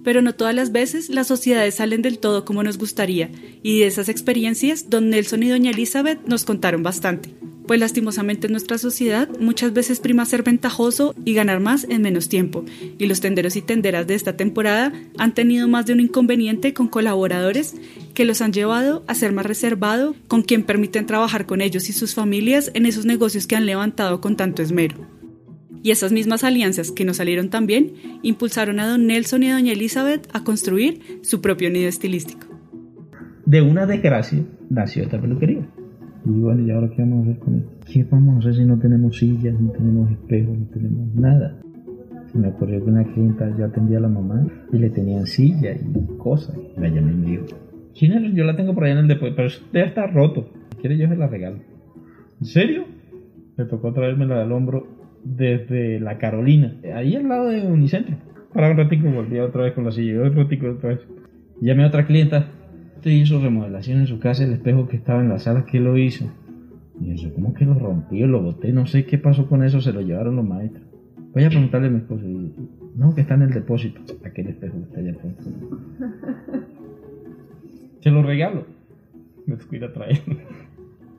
Pero 0.04 0.20
no 0.20 0.34
todas 0.34 0.54
las 0.54 0.70
veces 0.70 1.08
las 1.08 1.26
sociedades 1.26 1.76
salen 1.76 2.02
del 2.02 2.18
todo 2.18 2.44
como 2.44 2.62
nos 2.62 2.76
gustaría, 2.76 3.30
y 3.62 3.80
de 3.80 3.86
esas 3.86 4.08
experiencias, 4.08 4.90
don 4.90 5.08
Nelson 5.08 5.42
y 5.42 5.48
doña 5.48 5.70
Elizabeth 5.70 6.20
nos 6.26 6.44
contaron 6.44 6.82
bastante. 6.82 7.30
Pues 7.68 7.78
lastimosamente 7.78 8.46
en 8.46 8.52
nuestra 8.52 8.78
sociedad 8.78 9.28
muchas 9.38 9.74
veces 9.74 10.00
prima 10.00 10.24
ser 10.24 10.42
ventajoso 10.42 11.14
y 11.26 11.34
ganar 11.34 11.60
más 11.60 11.86
en 11.88 12.00
menos 12.00 12.30
tiempo, 12.30 12.64
y 12.98 13.06
los 13.06 13.20
tenderos 13.20 13.56
y 13.56 13.62
tenderas 13.62 14.06
de 14.06 14.14
esta 14.14 14.36
temporada 14.36 14.90
han 15.18 15.34
tenido 15.34 15.68
más 15.68 15.84
de 15.84 15.92
un 15.92 16.00
inconveniente 16.00 16.72
con 16.72 16.88
colaboradores 16.88 17.76
que 18.14 18.24
los 18.24 18.40
han 18.40 18.54
llevado 18.54 19.04
a 19.06 19.14
ser 19.14 19.32
más 19.32 19.44
reservado 19.44 20.16
con 20.28 20.42
quien 20.42 20.64
permiten 20.64 21.04
trabajar 21.04 21.44
con 21.44 21.60
ellos 21.60 21.90
y 21.90 21.92
sus 21.92 22.14
familias 22.14 22.70
en 22.72 22.86
esos 22.86 23.04
negocios 23.04 23.46
que 23.46 23.54
han 23.54 23.66
levantado 23.66 24.22
con 24.22 24.34
tanto 24.34 24.62
esmero. 24.62 24.96
Y 25.82 25.90
esas 25.90 26.10
mismas 26.10 26.44
alianzas 26.44 26.90
que 26.90 27.04
nos 27.04 27.18
salieron 27.18 27.50
también 27.50 27.92
impulsaron 28.22 28.80
a 28.80 28.88
don 28.88 29.06
Nelson 29.06 29.42
y 29.42 29.50
a 29.50 29.54
doña 29.54 29.72
Elizabeth 29.72 30.26
a 30.32 30.42
construir 30.42 31.20
su 31.22 31.42
propio 31.42 31.68
nido 31.70 31.88
estilístico. 31.88 32.46
De 33.44 33.60
una 33.60 33.84
desgracia 33.84 34.42
nació 34.70 35.02
esta 35.02 35.20
peluquería. 35.20 35.68
Y 36.28 36.40
bueno, 36.40 36.62
¿y 36.62 36.70
ahora 36.70 36.90
qué 36.90 37.00
vamos 37.00 37.26
a 37.26 37.30
hacer 37.30 37.42
con 37.42 37.54
esto? 37.54 37.70
¿Qué 37.90 38.06
vamos 38.10 38.36
a 38.36 38.38
hacer 38.40 38.54
si 38.56 38.64
no 38.66 38.78
tenemos 38.78 39.16
sillas, 39.16 39.58
no 39.58 39.70
tenemos 39.70 40.10
espejos, 40.10 40.58
no 40.58 40.66
tenemos 40.66 41.14
nada? 41.14 41.56
Se 42.30 42.38
me 42.38 42.48
ocurrió 42.48 42.84
que 42.84 42.90
una 42.90 43.04
clienta 43.04 43.56
ya 43.56 43.66
atendía 43.66 43.96
a 43.96 44.02
la 44.02 44.08
mamá 44.08 44.46
y 44.70 44.76
le 44.76 44.90
tenían 44.90 45.26
silla 45.26 45.72
y 45.72 46.18
cosas. 46.18 46.54
Me 46.76 46.90
llamé 46.90 47.12
y 47.12 47.16
me 47.16 47.30
dijo, 47.30 47.46
¿quién 47.98 48.34
Yo 48.34 48.44
la 48.44 48.56
tengo 48.56 48.74
por 48.74 48.84
allá 48.84 48.92
en 48.92 48.98
el 48.98 49.08
depósito, 49.08 49.36
pero 49.36 49.48
debe 49.72 49.86
estar 49.86 50.12
roto. 50.12 50.50
¿Quiere 50.80 50.98
yo 50.98 51.08
se 51.08 51.16
la 51.16 51.28
regalo? 51.28 51.56
¿En 52.40 52.46
serio? 52.46 52.84
Me 53.56 53.64
tocó 53.64 53.94
traérmela 53.94 54.40
del 54.40 54.52
hombro 54.52 54.86
desde 55.24 55.98
la 55.98 56.18
Carolina, 56.18 56.76
ahí 56.94 57.16
al 57.16 57.26
lado 57.26 57.48
de 57.48 57.66
Unicentro. 57.66 58.16
Para 58.52 58.70
un 58.70 58.76
ratico 58.76 59.10
volví 59.10 59.38
otra 59.38 59.64
vez 59.64 59.72
con 59.72 59.84
la 59.84 59.92
silla, 59.92 60.22
otro 60.22 60.42
ratico 60.42 60.68
otra 60.68 60.90
vez. 60.90 61.00
Llamé 61.60 61.84
a 61.84 61.88
otra 61.88 62.06
clienta, 62.06 62.48
Usted 62.98 63.12
hizo 63.12 63.40
remodelación 63.40 64.00
en 64.00 64.08
su 64.08 64.18
casa, 64.18 64.42
el 64.42 64.54
espejo 64.54 64.88
que 64.88 64.96
estaba 64.96 65.20
en 65.20 65.28
la 65.28 65.38
sala, 65.38 65.64
¿qué 65.66 65.78
lo 65.78 65.96
hizo? 65.96 66.28
Y 67.00 67.14
yo, 67.14 67.32
¿cómo 67.32 67.54
que 67.54 67.64
lo 67.64 67.74
rompió? 67.74 68.26
Lo 68.26 68.42
boté, 68.42 68.72
no 68.72 68.88
sé 68.88 69.06
qué 69.06 69.18
pasó 69.18 69.48
con 69.48 69.62
eso, 69.62 69.80
se 69.80 69.92
lo 69.92 70.00
llevaron 70.00 70.34
los 70.34 70.44
maestros. 70.44 70.82
Voy 71.32 71.44
a 71.44 71.48
preguntarle 71.48 71.86
a 71.86 71.90
mi 71.90 71.98
esposo. 71.98 72.24
no, 72.96 73.14
que 73.14 73.20
está 73.20 73.34
en 73.34 73.42
el 73.42 73.50
depósito. 73.52 74.00
Aquel 74.24 74.48
espejo 74.48 74.78
que 74.78 74.82
está 74.82 74.98
allá 74.98 75.12
afuera. 75.12 75.36
Se 78.00 78.10
lo 78.10 78.20
regalo. 78.24 78.66
Me 79.46 79.56
ir 79.70 79.84
a 79.84 79.92
traer. 79.92 80.20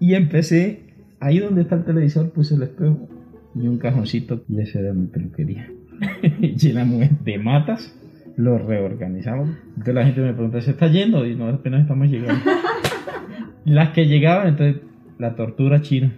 Y 0.01 0.15
empecé, 0.15 0.81
ahí 1.21 1.39
donde 1.39 1.61
está 1.61 1.75
el 1.75 1.85
televisor, 1.85 2.31
puse 2.31 2.55
el 2.55 2.63
espejo 2.63 3.07
y 3.55 3.69
un 3.69 3.77
cajoncito. 3.77 4.43
Y 4.49 4.59
esa 4.59 4.79
era 4.79 4.91
mi 4.91 5.07
peluquería. 5.07 5.71
Llenamos 6.41 7.07
de 7.23 7.37
matas 7.37 7.97
lo 8.39 8.57
reorganizamos. 8.57 9.49
Entonces 9.67 9.93
la 9.93 10.05
gente 10.05 10.21
me 10.21 10.33
pregunta, 10.33 10.61
¿se 10.61 10.71
está 10.71 10.87
yendo? 10.87 11.25
Y 11.25 11.35
no, 11.35 11.49
apenas 11.49 11.81
estamos 11.81 12.07
llegando. 12.07 12.41
Las 13.65 13.89
que 13.89 14.05
llegaban, 14.05 14.47
entonces 14.47 14.81
la 15.17 15.35
tortura 15.35 15.81
china, 15.81 16.13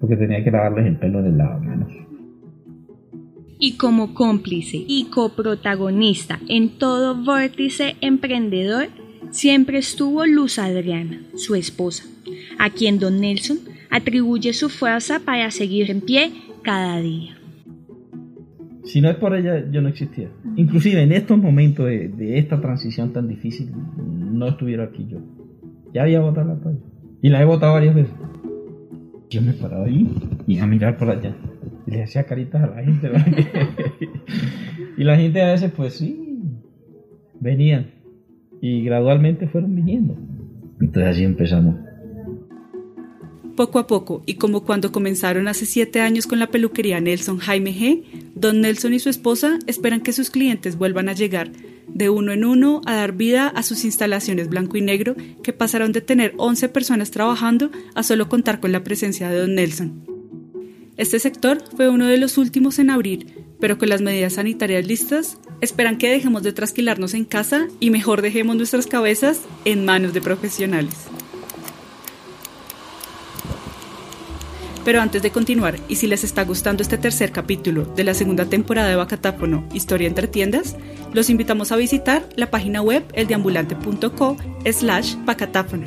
porque 0.00 0.16
tenía 0.16 0.42
que 0.42 0.50
lavarles 0.50 0.86
el 0.86 0.96
pelo 0.98 1.22
del 1.22 1.38
lado 1.38 1.60
menos. 1.60 1.92
Y 3.60 3.76
como 3.76 4.14
cómplice 4.14 4.84
y 4.84 5.04
coprotagonista 5.10 6.40
en 6.48 6.76
todo 6.76 7.14
vórtice 7.14 7.94
emprendedor, 8.00 8.88
siempre 9.30 9.78
estuvo 9.78 10.26
Luz 10.26 10.58
Adriana, 10.58 11.22
su 11.36 11.54
esposa, 11.54 12.02
a 12.58 12.70
quien 12.70 12.98
don 12.98 13.20
Nelson 13.20 13.58
atribuye 13.90 14.52
su 14.52 14.68
fuerza 14.68 15.20
para 15.24 15.52
seguir 15.52 15.88
en 15.92 16.00
pie 16.00 16.32
cada 16.62 17.00
día. 17.00 17.38
Si 18.94 19.00
no 19.00 19.10
es 19.10 19.16
por 19.16 19.34
ella, 19.34 19.68
yo 19.72 19.82
no 19.82 19.88
existía. 19.88 20.28
Inclusive 20.54 21.02
en 21.02 21.10
estos 21.10 21.36
momentos 21.36 21.86
de, 21.86 22.38
esta 22.38 22.60
transición 22.60 23.12
tan 23.12 23.26
difícil, 23.26 23.72
no 23.96 24.46
estuviera 24.46 24.84
aquí 24.84 25.08
yo. 25.08 25.18
Ya 25.92 26.02
había 26.02 26.20
votado 26.20 26.54
la 26.54 26.60
toalla. 26.60 26.78
Y 27.20 27.28
la 27.28 27.42
he 27.42 27.44
votado 27.44 27.72
varias 27.72 27.96
veces. 27.96 28.14
Yo 29.30 29.42
me 29.42 29.52
paraba 29.52 29.86
ahí 29.86 30.08
y 30.46 30.60
a 30.60 30.66
mirar 30.68 30.96
por 30.96 31.10
allá. 31.10 31.34
Y 31.88 31.90
le 31.90 32.04
hacía 32.04 32.22
caritas 32.22 32.62
a 32.62 32.68
la 32.68 32.84
gente. 32.84 33.10
y 34.96 35.02
la 35.02 35.16
gente 35.16 35.42
a 35.42 35.50
veces, 35.50 35.72
pues 35.72 35.94
sí, 35.94 36.38
venían. 37.40 37.86
Y 38.60 38.84
gradualmente 38.84 39.48
fueron 39.48 39.74
viniendo. 39.74 40.16
Entonces 40.80 41.10
así 41.10 41.24
empezamos. 41.24 41.74
Poco 43.56 43.78
a 43.78 43.86
poco, 43.86 44.22
y 44.26 44.34
como 44.34 44.64
cuando 44.64 44.90
comenzaron 44.90 45.46
hace 45.46 45.64
siete 45.64 46.00
años 46.00 46.26
con 46.26 46.40
la 46.40 46.48
peluquería 46.48 47.00
Nelson 47.00 47.38
Jaime 47.38 47.72
G., 47.72 48.02
don 48.34 48.60
Nelson 48.60 48.94
y 48.94 48.98
su 48.98 49.08
esposa 49.08 49.60
esperan 49.68 50.00
que 50.00 50.12
sus 50.12 50.30
clientes 50.30 50.76
vuelvan 50.76 51.08
a 51.08 51.12
llegar 51.12 51.52
de 51.86 52.10
uno 52.10 52.32
en 52.32 52.44
uno 52.44 52.80
a 52.84 52.94
dar 52.94 53.12
vida 53.12 53.46
a 53.46 53.62
sus 53.62 53.84
instalaciones 53.84 54.48
blanco 54.48 54.76
y 54.76 54.80
negro 54.80 55.14
que 55.42 55.52
pasaron 55.52 55.92
de 55.92 56.00
tener 56.00 56.34
11 56.36 56.68
personas 56.70 57.12
trabajando 57.12 57.70
a 57.94 58.02
solo 58.02 58.28
contar 58.28 58.58
con 58.58 58.72
la 58.72 58.82
presencia 58.82 59.30
de 59.30 59.38
don 59.38 59.54
Nelson. 59.54 60.02
Este 60.96 61.18
sector 61.20 61.62
fue 61.76 61.88
uno 61.88 62.06
de 62.06 62.18
los 62.18 62.38
últimos 62.38 62.78
en 62.78 62.90
abrir, 62.90 63.44
pero 63.60 63.78
con 63.78 63.88
las 63.88 64.00
medidas 64.00 64.34
sanitarias 64.34 64.86
listas, 64.86 65.38
esperan 65.60 65.98
que 65.98 66.10
dejemos 66.10 66.42
de 66.42 66.52
trasquilarnos 66.52 67.14
en 67.14 67.24
casa 67.24 67.68
y 67.78 67.90
mejor 67.90 68.22
dejemos 68.22 68.56
nuestras 68.56 68.86
cabezas 68.86 69.40
en 69.64 69.84
manos 69.84 70.12
de 70.12 70.20
profesionales. 70.20 70.94
Pero 74.84 75.00
antes 75.00 75.22
de 75.22 75.30
continuar, 75.30 75.76
y 75.88 75.96
si 75.96 76.06
les 76.06 76.24
está 76.24 76.44
gustando 76.44 76.82
este 76.82 76.98
tercer 76.98 77.32
capítulo 77.32 77.84
de 77.96 78.04
la 78.04 78.12
segunda 78.12 78.44
temporada 78.44 78.88
de 78.88 78.96
Bacatáfono, 78.96 79.66
Historia 79.72 80.06
entre 80.06 80.28
tiendas, 80.28 80.76
los 81.14 81.30
invitamos 81.30 81.72
a 81.72 81.76
visitar 81.76 82.28
la 82.36 82.50
página 82.50 82.82
web 82.82 83.02
eldeambulante.co 83.14 84.36
slash 84.70 85.14
bacatáfono, 85.24 85.86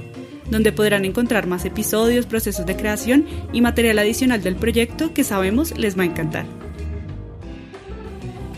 donde 0.49 0.71
podrán 0.71 1.05
encontrar 1.05 1.45
más 1.45 1.63
episodios, 1.65 2.25
procesos 2.25 2.65
de 2.65 2.75
creación 2.75 3.27
y 3.53 3.61
material 3.61 3.99
adicional 3.99 4.41
del 4.41 4.55
proyecto 4.55 5.13
que 5.13 5.23
sabemos 5.23 5.77
les 5.77 5.95
va 5.97 6.01
a 6.01 6.07
encantar. 6.07 6.45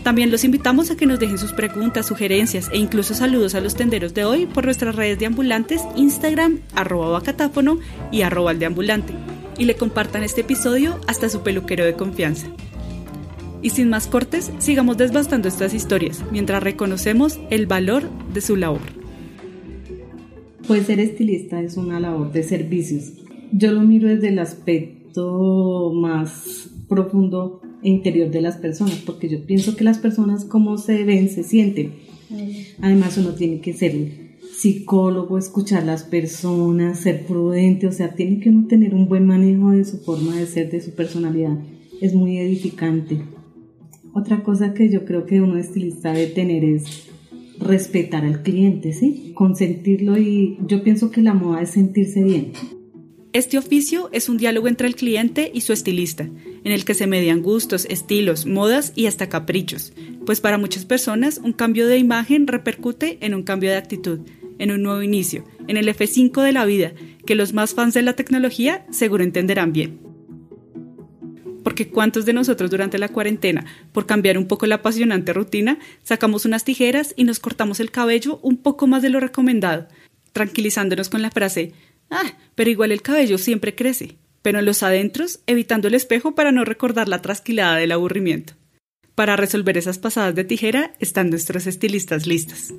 También 0.02 0.30
los 0.30 0.44
invitamos 0.44 0.90
a 0.90 0.96
que 0.96 1.04
nos 1.04 1.20
dejen 1.20 1.36
sus 1.36 1.52
preguntas, 1.52 2.06
sugerencias 2.06 2.70
e 2.72 2.78
incluso 2.78 3.12
saludos 3.12 3.54
a 3.54 3.60
los 3.60 3.74
tenderos 3.74 4.14
de 4.14 4.24
hoy 4.24 4.46
por 4.46 4.64
nuestras 4.64 4.94
redes 4.94 5.18
de 5.18 5.26
ambulantes 5.26 5.82
Instagram, 5.96 6.60
arroba 6.74 7.10
bacatáfono 7.10 7.78
y 8.10 8.22
arroba 8.22 8.52
el 8.52 8.64
ambulante 8.64 9.12
y 9.60 9.66
le 9.66 9.74
compartan 9.74 10.22
este 10.22 10.40
episodio 10.40 10.98
hasta 11.06 11.28
su 11.28 11.42
peluquero 11.42 11.84
de 11.84 11.92
confianza. 11.92 12.46
Y 13.60 13.70
sin 13.70 13.90
más 13.90 14.06
cortes, 14.06 14.50
sigamos 14.58 14.96
desbastando 14.96 15.48
estas 15.48 15.74
historias 15.74 16.24
mientras 16.32 16.62
reconocemos 16.62 17.38
el 17.50 17.66
valor 17.66 18.04
de 18.32 18.40
su 18.40 18.56
labor. 18.56 18.80
Pues 20.66 20.86
ser 20.86 20.98
estilista 20.98 21.60
es 21.60 21.76
una 21.76 22.00
labor 22.00 22.32
de 22.32 22.42
servicios. 22.42 23.12
Yo 23.52 23.72
lo 23.72 23.82
miro 23.82 24.08
desde 24.08 24.28
el 24.28 24.38
aspecto 24.38 25.92
más 25.94 26.70
profundo 26.88 27.60
e 27.82 27.90
interior 27.90 28.30
de 28.30 28.40
las 28.40 28.56
personas, 28.56 29.02
porque 29.04 29.28
yo 29.28 29.44
pienso 29.44 29.76
que 29.76 29.84
las 29.84 29.98
personas 29.98 30.46
como 30.46 30.78
se 30.78 31.04
ven, 31.04 31.28
se 31.28 31.42
sienten. 31.42 31.92
Además 32.80 33.18
uno 33.18 33.34
tiene 33.34 33.60
que 33.60 33.74
ser 33.74 34.29
psicólogo, 34.60 35.38
escuchar 35.38 35.84
las 35.84 36.04
personas, 36.04 37.00
ser 37.00 37.24
prudente, 37.24 37.86
o 37.86 37.92
sea, 37.92 38.14
tiene 38.14 38.40
que 38.40 38.50
uno 38.50 38.68
tener 38.68 38.94
un 38.94 39.08
buen 39.08 39.26
manejo 39.26 39.70
de 39.70 39.86
su 39.86 39.98
forma 39.98 40.36
de 40.36 40.46
ser, 40.46 40.70
de 40.70 40.82
su 40.82 40.90
personalidad. 40.90 41.58
Es 42.02 42.12
muy 42.12 42.36
edificante. 42.36 43.22
Otra 44.12 44.42
cosa 44.42 44.74
que 44.74 44.90
yo 44.90 45.06
creo 45.06 45.24
que 45.24 45.40
uno 45.40 45.56
estilista 45.56 46.12
debe 46.12 46.26
tener 46.32 46.64
es 46.64 47.08
respetar 47.58 48.24
al 48.24 48.42
cliente, 48.42 48.92
¿sí? 48.92 49.32
Consentirlo 49.34 50.18
y 50.18 50.58
yo 50.66 50.82
pienso 50.82 51.10
que 51.10 51.22
la 51.22 51.32
moda 51.32 51.62
es 51.62 51.70
sentirse 51.70 52.22
bien. 52.22 52.52
Este 53.32 53.56
oficio 53.56 54.10
es 54.12 54.28
un 54.28 54.36
diálogo 54.36 54.68
entre 54.68 54.88
el 54.88 54.96
cliente 54.96 55.50
y 55.54 55.60
su 55.62 55.72
estilista, 55.72 56.28
en 56.64 56.72
el 56.72 56.84
que 56.84 56.94
se 56.94 57.06
median 57.06 57.42
gustos, 57.42 57.86
estilos, 57.88 58.44
modas 58.44 58.92
y 58.96 59.06
hasta 59.06 59.28
caprichos, 59.28 59.92
pues 60.26 60.40
para 60.40 60.58
muchas 60.58 60.84
personas 60.84 61.40
un 61.42 61.52
cambio 61.52 61.86
de 61.86 61.96
imagen 61.96 62.46
repercute 62.48 63.18
en 63.20 63.34
un 63.34 63.44
cambio 63.44 63.70
de 63.70 63.76
actitud, 63.76 64.20
en 64.60 64.70
un 64.70 64.82
nuevo 64.82 65.02
inicio, 65.02 65.44
en 65.66 65.76
el 65.76 65.88
F5 65.88 66.42
de 66.42 66.52
la 66.52 66.64
vida, 66.64 66.92
que 67.26 67.34
los 67.34 67.52
más 67.52 67.74
fans 67.74 67.94
de 67.94 68.02
la 68.02 68.12
tecnología 68.12 68.86
seguro 68.90 69.24
entenderán 69.24 69.72
bien. 69.72 69.98
Porque 71.64 71.88
cuántos 71.88 72.24
de 72.26 72.32
nosotros 72.32 72.70
durante 72.70 72.98
la 72.98 73.08
cuarentena, 73.08 73.64
por 73.92 74.06
cambiar 74.06 74.38
un 74.38 74.46
poco 74.46 74.66
la 74.66 74.76
apasionante 74.76 75.32
rutina, 75.32 75.78
sacamos 76.02 76.44
unas 76.44 76.64
tijeras 76.64 77.14
y 77.16 77.24
nos 77.24 77.40
cortamos 77.40 77.80
el 77.80 77.90
cabello 77.90 78.38
un 78.42 78.58
poco 78.58 78.86
más 78.86 79.02
de 79.02 79.10
lo 79.10 79.18
recomendado, 79.18 79.88
tranquilizándonos 80.32 81.08
con 81.08 81.22
la 81.22 81.30
frase, 81.30 81.72
ah, 82.10 82.32
pero 82.54 82.70
igual 82.70 82.92
el 82.92 83.02
cabello 83.02 83.38
siempre 83.38 83.74
crece, 83.74 84.16
pero 84.42 84.58
en 84.58 84.66
los 84.66 84.82
adentros, 84.82 85.40
evitando 85.46 85.88
el 85.88 85.94
espejo 85.94 86.34
para 86.34 86.52
no 86.52 86.64
recordar 86.64 87.08
la 87.08 87.22
trasquilada 87.22 87.76
del 87.76 87.92
aburrimiento. 87.92 88.54
Para 89.14 89.36
resolver 89.36 89.76
esas 89.76 89.98
pasadas 89.98 90.34
de 90.34 90.44
tijera 90.44 90.92
están 90.98 91.30
nuestros 91.30 91.66
estilistas 91.66 92.26
listas. 92.26 92.72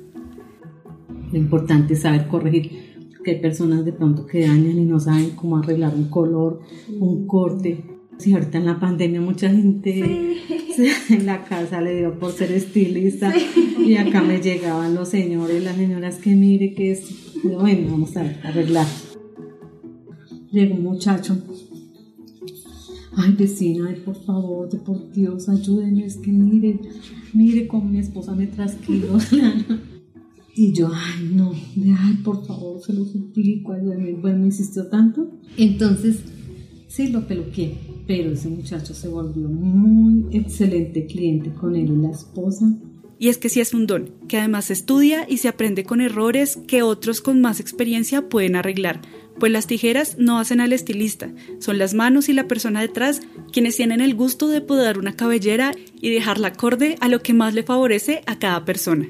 Lo 1.32 1.38
importante 1.38 1.94
es 1.94 2.00
saber 2.00 2.28
corregir, 2.28 2.70
porque 3.10 3.32
hay 3.32 3.40
personas 3.40 3.84
de 3.84 3.92
pronto 3.92 4.26
que 4.26 4.46
dañan 4.46 4.78
y 4.78 4.84
no 4.84 5.00
saben 5.00 5.30
cómo 5.30 5.56
arreglar 5.56 5.94
un 5.94 6.08
color, 6.08 6.60
un 7.00 7.26
corte. 7.26 7.84
Si 8.18 8.32
ahorita 8.32 8.58
en 8.58 8.66
la 8.66 8.78
pandemia 8.78 9.20
mucha 9.20 9.50
gente 9.50 10.00
en 11.10 11.26
la 11.26 11.44
casa 11.44 11.80
le 11.80 11.96
dio 11.96 12.18
por 12.18 12.32
ser 12.32 12.52
estilista 12.52 13.32
y 13.78 13.96
acá 13.96 14.22
me 14.22 14.40
llegaban 14.40 14.94
los 14.94 15.08
señores, 15.08 15.64
las 15.64 15.76
señoras 15.76 16.18
que 16.18 16.36
mire 16.36 16.74
que 16.74 16.92
es, 16.92 17.34
bueno, 17.42 17.90
vamos 17.90 18.16
a 18.16 18.20
arreglar. 18.44 18.86
Llegó 20.52 20.74
un 20.74 20.82
muchacho 20.82 21.42
ay 23.16 23.32
vecina, 23.32 23.88
ay, 23.88 23.96
por 24.04 24.16
favor, 24.24 24.68
por 24.82 25.12
Dios, 25.12 25.48
ayúdenme, 25.48 26.06
es 26.06 26.16
que 26.16 26.32
mire, 26.32 26.80
mire 27.32 27.66
cómo 27.66 27.88
mi 27.88 27.98
esposa 27.98 28.34
me 28.34 28.46
trasquiló. 28.46 29.18
y 30.54 30.72
yo, 30.72 30.90
ay 30.92 31.30
no, 31.32 31.52
ay 31.52 32.14
por 32.22 32.46
favor, 32.46 32.80
se 32.82 32.92
lo 32.92 33.04
suplico, 33.06 33.72
ayúdenme. 33.72 34.12
Bueno, 34.12 34.40
me 34.40 34.46
insistió 34.46 34.86
tanto. 34.88 35.30
Entonces, 35.56 36.18
sí 36.88 37.08
lo 37.08 37.26
peluqué, 37.26 37.74
pero 38.06 38.32
ese 38.32 38.48
muchacho 38.48 38.92
se 38.92 39.08
volvió 39.08 39.48
muy 39.48 40.26
excelente 40.36 41.06
cliente 41.06 41.52
con 41.52 41.74
él 41.74 41.90
y 41.90 42.02
la 42.02 42.10
esposa. 42.10 42.66
Y 43.18 43.28
es 43.28 43.38
que 43.38 43.48
sí 43.48 43.60
es 43.60 43.72
un 43.72 43.86
don, 43.86 44.10
que 44.28 44.38
además 44.38 44.66
se 44.66 44.72
estudia 44.72 45.26
y 45.28 45.38
se 45.38 45.48
aprende 45.48 45.84
con 45.84 46.00
errores 46.00 46.58
que 46.66 46.82
otros 46.82 47.20
con 47.20 47.40
más 47.40 47.60
experiencia 47.60 48.28
pueden 48.28 48.56
arreglar, 48.56 49.00
pues 49.38 49.52
las 49.52 49.68
tijeras 49.68 50.16
no 50.18 50.38
hacen 50.40 50.60
al 50.60 50.72
estilista, 50.72 51.32
son 51.60 51.78
las 51.78 51.94
manos 51.94 52.28
y 52.28 52.32
la 52.32 52.48
persona 52.48 52.80
detrás 52.80 53.20
quienes 53.52 53.76
tienen 53.76 54.00
el 54.00 54.16
gusto 54.16 54.48
de 54.48 54.60
podar 54.60 54.98
una 54.98 55.14
cabellera 55.14 55.72
y 56.00 56.10
dejarla 56.10 56.48
acorde 56.48 56.96
a 57.00 57.08
lo 57.08 57.22
que 57.22 57.32
más 57.32 57.54
le 57.54 57.62
favorece 57.62 58.22
a 58.26 58.40
cada 58.40 58.64
persona. 58.64 59.08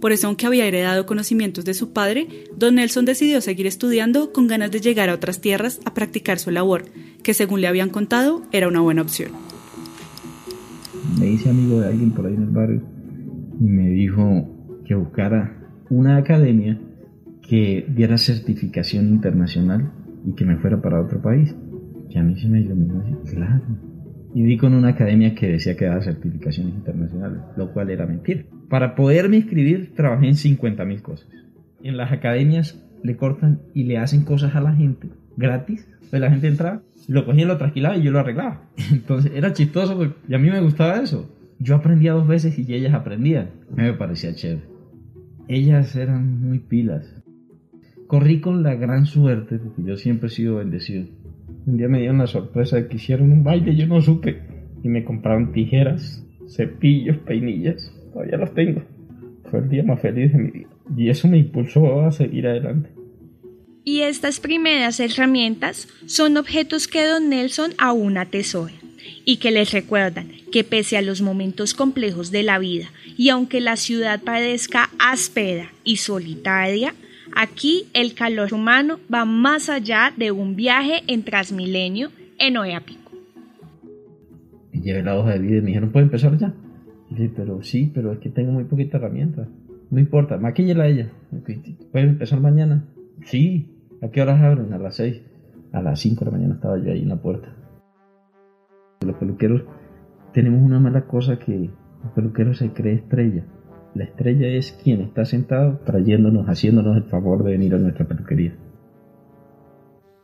Por 0.00 0.12
eso, 0.12 0.26
aunque 0.26 0.46
había 0.46 0.66
heredado 0.66 1.06
conocimientos 1.06 1.64
de 1.64 1.74
su 1.74 1.92
padre, 1.92 2.28
don 2.56 2.76
Nelson 2.76 3.04
decidió 3.04 3.40
seguir 3.40 3.66
estudiando 3.66 4.32
con 4.32 4.46
ganas 4.46 4.70
de 4.70 4.80
llegar 4.80 5.08
a 5.08 5.14
otras 5.14 5.40
tierras 5.40 5.80
a 5.84 5.94
practicar 5.94 6.38
su 6.38 6.50
labor, 6.50 6.84
que 7.22 7.34
según 7.34 7.60
le 7.60 7.66
habían 7.66 7.90
contado 7.90 8.42
era 8.52 8.68
una 8.68 8.80
buena 8.80 9.02
opción. 9.02 9.32
Me 11.18 11.28
hice 11.28 11.48
amigo 11.48 11.80
de 11.80 11.88
alguien 11.88 12.10
por 12.10 12.26
ahí 12.26 12.34
en 12.34 12.42
el 12.42 12.50
barrio 12.50 12.82
y 13.60 13.64
me 13.64 13.88
dijo 13.88 14.82
que 14.84 14.94
buscara 14.94 15.56
una 15.88 16.18
academia 16.18 16.78
que 17.48 17.86
diera 17.88 18.18
certificación 18.18 19.08
internacional 19.08 19.92
y 20.26 20.34
que 20.34 20.44
me 20.44 20.56
fuera 20.56 20.80
para 20.82 21.00
otro 21.00 21.22
país. 21.22 21.54
Que 22.10 22.18
a 22.18 22.22
mí 22.22 22.38
se 22.38 22.48
me 22.48 22.60
dio 22.60 22.72
así, 22.72 23.34
claro. 23.34 23.62
Y 24.34 24.42
di 24.42 24.56
con 24.56 24.74
una 24.74 24.88
academia 24.88 25.34
que 25.34 25.48
decía 25.48 25.76
que 25.76 25.86
daba 25.86 26.02
certificaciones 26.02 26.74
internacionales, 26.74 27.40
lo 27.56 27.72
cual 27.72 27.90
era 27.90 28.06
mentira. 28.06 28.44
Para 28.68 28.94
poderme 28.94 29.36
inscribir 29.36 29.94
trabajé 29.94 30.28
en 30.28 30.34
50.000 30.34 31.02
cosas. 31.02 31.28
En 31.82 31.96
las 31.96 32.12
academias 32.12 32.82
le 33.02 33.16
cortan 33.16 33.60
y 33.74 33.84
le 33.84 33.98
hacen 33.98 34.24
cosas 34.24 34.54
a 34.54 34.60
la 34.60 34.74
gente 34.74 35.08
gratis. 35.36 35.86
Pues 36.10 36.20
la 36.20 36.30
gente 36.30 36.48
entraba, 36.48 36.82
lo 37.08 37.24
cogía 37.24 37.46
lo 37.46 37.58
trasquilaba 37.58 37.96
y 37.96 38.02
yo 38.02 38.10
lo 38.10 38.20
arreglaba. 38.20 38.62
Entonces 38.92 39.32
era 39.34 39.52
chistoso 39.52 40.14
y 40.28 40.34
a 40.34 40.38
mí 40.38 40.50
me 40.50 40.60
gustaba 40.60 41.00
eso. 41.00 41.30
Yo 41.58 41.74
aprendía 41.74 42.12
dos 42.12 42.26
veces 42.26 42.58
y 42.58 42.74
ellas 42.74 42.94
aprendían. 42.94 43.50
Me 43.74 43.92
parecía 43.92 44.34
chévere. 44.34 44.62
Ellas 45.48 45.94
eran 45.96 46.40
muy 46.40 46.58
pilas 46.58 47.16
corrí 48.06 48.40
con 48.40 48.62
la 48.62 48.74
gran 48.74 49.06
suerte, 49.06 49.58
porque 49.58 49.82
yo 49.82 49.96
siempre 49.96 50.28
he 50.28 50.30
sido 50.30 50.56
bendecido. 50.56 51.06
Un 51.66 51.76
día 51.76 51.88
me 51.88 51.98
dieron 51.98 52.18
la 52.18 52.26
sorpresa 52.26 52.76
de 52.76 52.86
que 52.86 52.96
hicieron 52.96 53.32
un 53.32 53.44
baile, 53.44 53.74
yo 53.76 53.86
no 53.86 54.00
supe. 54.00 54.42
Y 54.82 54.88
me 54.88 55.04
compraron 55.04 55.52
tijeras, 55.52 56.24
cepillos, 56.48 57.18
peinillas. 57.18 57.92
Todavía 58.16 58.38
los 58.38 58.54
tengo. 58.54 58.82
Fue 59.50 59.58
el 59.58 59.68
día 59.68 59.82
más 59.82 60.00
feliz 60.00 60.32
de 60.32 60.38
mi 60.38 60.50
vida. 60.50 60.68
Y 60.96 61.10
eso 61.10 61.28
me 61.28 61.36
impulsó 61.36 62.00
a 62.00 62.10
seguir 62.10 62.46
adelante. 62.46 62.88
Y 63.84 64.00
estas 64.00 64.40
primeras 64.40 64.98
herramientas 65.00 65.86
son 66.06 66.38
objetos 66.38 66.88
que 66.88 67.04
don 67.04 67.28
Nelson 67.28 67.72
aún 67.76 68.16
atesora 68.16 68.72
y 69.26 69.36
que 69.36 69.50
les 69.50 69.70
recuerdan 69.70 70.28
que 70.50 70.64
pese 70.64 70.96
a 70.96 71.02
los 71.02 71.20
momentos 71.20 71.74
complejos 71.74 72.30
de 72.30 72.42
la 72.42 72.58
vida 72.58 72.86
y 73.18 73.28
aunque 73.28 73.60
la 73.60 73.76
ciudad 73.76 74.22
parezca 74.22 74.88
áspera 74.98 75.70
y 75.84 75.98
solitaria, 75.98 76.94
Aquí 77.38 77.84
el 77.92 78.14
calor 78.14 78.54
humano 78.54 78.98
va 79.12 79.26
más 79.26 79.68
allá 79.68 80.10
de 80.16 80.30
un 80.30 80.56
viaje 80.56 81.02
en 81.06 81.22
Transmilenio 81.22 82.08
en 82.38 82.56
Oeapico. 82.56 83.12
Y 84.72 84.80
llevé 84.80 85.02
la 85.02 85.18
hoja 85.18 85.32
de 85.32 85.40
vida 85.40 85.58
y 85.58 85.60
me 85.60 85.66
dijeron, 85.66 85.92
¿puede 85.92 86.06
empezar 86.06 86.38
ya? 86.38 86.54
Dije, 87.10 87.32
pero 87.34 87.62
sí, 87.62 87.90
pero 87.94 88.12
es 88.12 88.18
que 88.18 88.30
tengo 88.30 88.52
muy 88.52 88.64
poquita 88.64 88.98
herramienta. 88.98 89.48
No 89.90 90.00
importa, 90.00 90.38
maquíllala 90.38 90.84
a 90.84 90.88
ella. 90.88 91.12
¿Puede 91.92 92.06
empezar 92.06 92.40
mañana? 92.40 92.84
Sí. 93.24 93.72
¿A 94.02 94.08
qué 94.08 94.22
horas 94.22 94.42
abren? 94.42 94.72
A 94.72 94.78
las 94.78 94.96
6. 94.96 95.22
A 95.72 95.82
las 95.82 96.00
5 96.00 96.24
de 96.24 96.30
la 96.30 96.36
mañana 96.36 96.54
estaba 96.54 96.78
yo 96.78 96.90
ahí 96.90 97.02
en 97.02 97.08
la 97.08 97.16
puerta. 97.16 97.48
Los 99.04 99.16
peluqueros 99.16 99.62
tenemos 100.32 100.62
una 100.62 100.80
mala 100.80 101.06
cosa 101.06 101.38
que 101.38 101.54
el 101.54 101.70
peluquero 102.14 102.54
se 102.54 102.72
cree 102.72 102.94
estrella. 102.94 103.44
La 103.94 104.04
estrella 104.04 104.48
es 104.48 104.72
quien 104.72 105.00
está 105.00 105.24
sentado 105.24 105.78
trayéndonos, 105.78 106.46
haciéndonos 106.46 106.96
el 106.96 107.04
favor 107.04 107.42
de 107.42 107.52
venir 107.52 107.74
a 107.74 107.78
nuestra 107.78 108.06
peluquería. 108.06 108.54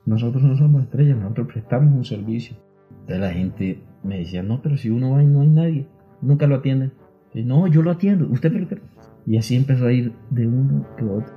Nosotros 0.05 0.43
no 0.43 0.57
somos 0.57 0.83
estrellas, 0.83 1.17
nosotros 1.17 1.49
prestamos 1.53 1.95
un 1.95 2.05
servicio. 2.05 2.57
Entonces 2.91 3.21
la 3.21 3.31
gente 3.31 3.83
me 4.03 4.19
decía, 4.19 4.43
no, 4.43 4.61
pero 4.61 4.77
si 4.77 4.91
uno 4.91 5.13
va 5.13 5.23
y 5.23 5.27
no 5.27 5.41
hay 5.41 5.49
nadie, 5.49 5.87
nunca 6.23 6.47
lo 6.47 6.57
atienden. 6.57 6.93
no, 7.35 7.67
yo 7.67 7.83
lo 7.83 7.91
atiendo, 7.91 8.27
usted 8.29 8.53
peluquero. 8.53 8.83
Y 9.27 9.37
así 9.37 9.57
empezó 9.57 9.87
a 9.87 9.93
ir 9.93 10.13
de 10.31 10.47
uno 10.47 10.87
que 10.97 11.05
otro. 11.05 11.35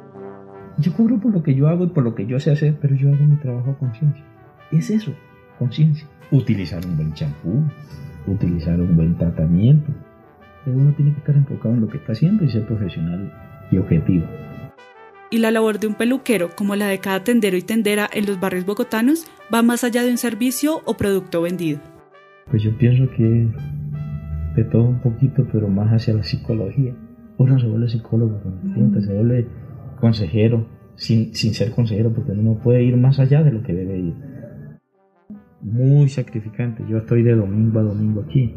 Yo 0.77 0.93
cubro 0.93 1.19
por 1.19 1.33
lo 1.33 1.43
que 1.43 1.55
yo 1.55 1.67
hago 1.67 1.85
y 1.85 1.87
por 1.87 2.03
lo 2.03 2.15
que 2.15 2.25
yo 2.25 2.39
sé 2.39 2.51
hacer, 2.51 2.77
pero 2.81 2.95
yo 2.95 3.13
hago 3.13 3.25
mi 3.25 3.37
trabajo 3.37 3.71
a 3.71 3.77
conciencia. 3.77 4.23
Es 4.71 4.89
eso, 4.89 5.13
conciencia. 5.59 6.07
Utilizar 6.31 6.85
un 6.85 6.97
buen 6.97 7.13
champú, 7.13 7.63
utilizar 8.27 8.79
un 8.79 8.95
buen 8.95 9.17
tratamiento, 9.17 9.91
uno 10.65 10.93
tiene 10.93 11.13
que 11.13 11.19
estar 11.19 11.35
enfocado 11.35 11.75
en 11.75 11.81
lo 11.81 11.87
que 11.87 11.97
está 11.97 12.13
haciendo 12.13 12.43
y 12.43 12.49
ser 12.49 12.65
profesional 12.65 13.31
y 13.71 13.77
objetivo. 13.77 14.25
Y 15.29 15.39
la 15.39 15.51
labor 15.51 15.79
de 15.79 15.87
un 15.87 15.95
peluquero, 15.95 16.49
como 16.55 16.75
la 16.75 16.87
de 16.87 16.99
cada 16.99 17.23
tendero 17.23 17.57
y 17.57 17.61
tendera 17.61 18.09
en 18.11 18.25
los 18.25 18.39
barrios 18.39 18.65
bogotanos, 18.65 19.25
va 19.53 19.61
más 19.63 19.83
allá 19.83 20.03
de 20.03 20.11
un 20.11 20.17
servicio 20.17 20.81
o 20.85 20.95
producto 20.95 21.41
vendido. 21.41 21.79
Pues 22.49 22.61
yo 22.63 22.75
pienso 22.77 23.09
que 23.11 23.47
de 24.55 24.63
todo 24.63 24.83
un 24.83 25.01
poquito, 25.01 25.47
pero 25.51 25.67
más 25.67 25.91
hacia 25.91 26.13
la 26.13 26.23
psicología. 26.23 26.95
Uno 27.37 27.59
se 27.59 27.67
vuelve 27.67 27.89
psicólogo 27.89 28.41
se 29.01 29.13
vuelve 29.13 29.47
consejero, 29.99 30.67
sin, 30.95 31.35
sin 31.35 31.53
ser 31.53 31.71
consejero, 31.71 32.13
porque 32.13 32.31
uno 32.31 32.59
puede 32.63 32.83
ir 32.83 32.95
más 32.97 33.19
allá 33.19 33.43
de 33.43 33.51
lo 33.51 33.63
que 33.63 33.73
debe 33.73 33.99
ir. 33.99 34.13
Muy 35.61 36.09
sacrificante. 36.09 36.83
Yo 36.89 36.99
estoy 36.99 37.23
de 37.23 37.35
domingo 37.35 37.79
a 37.79 37.83
domingo 37.83 38.21
aquí. 38.21 38.55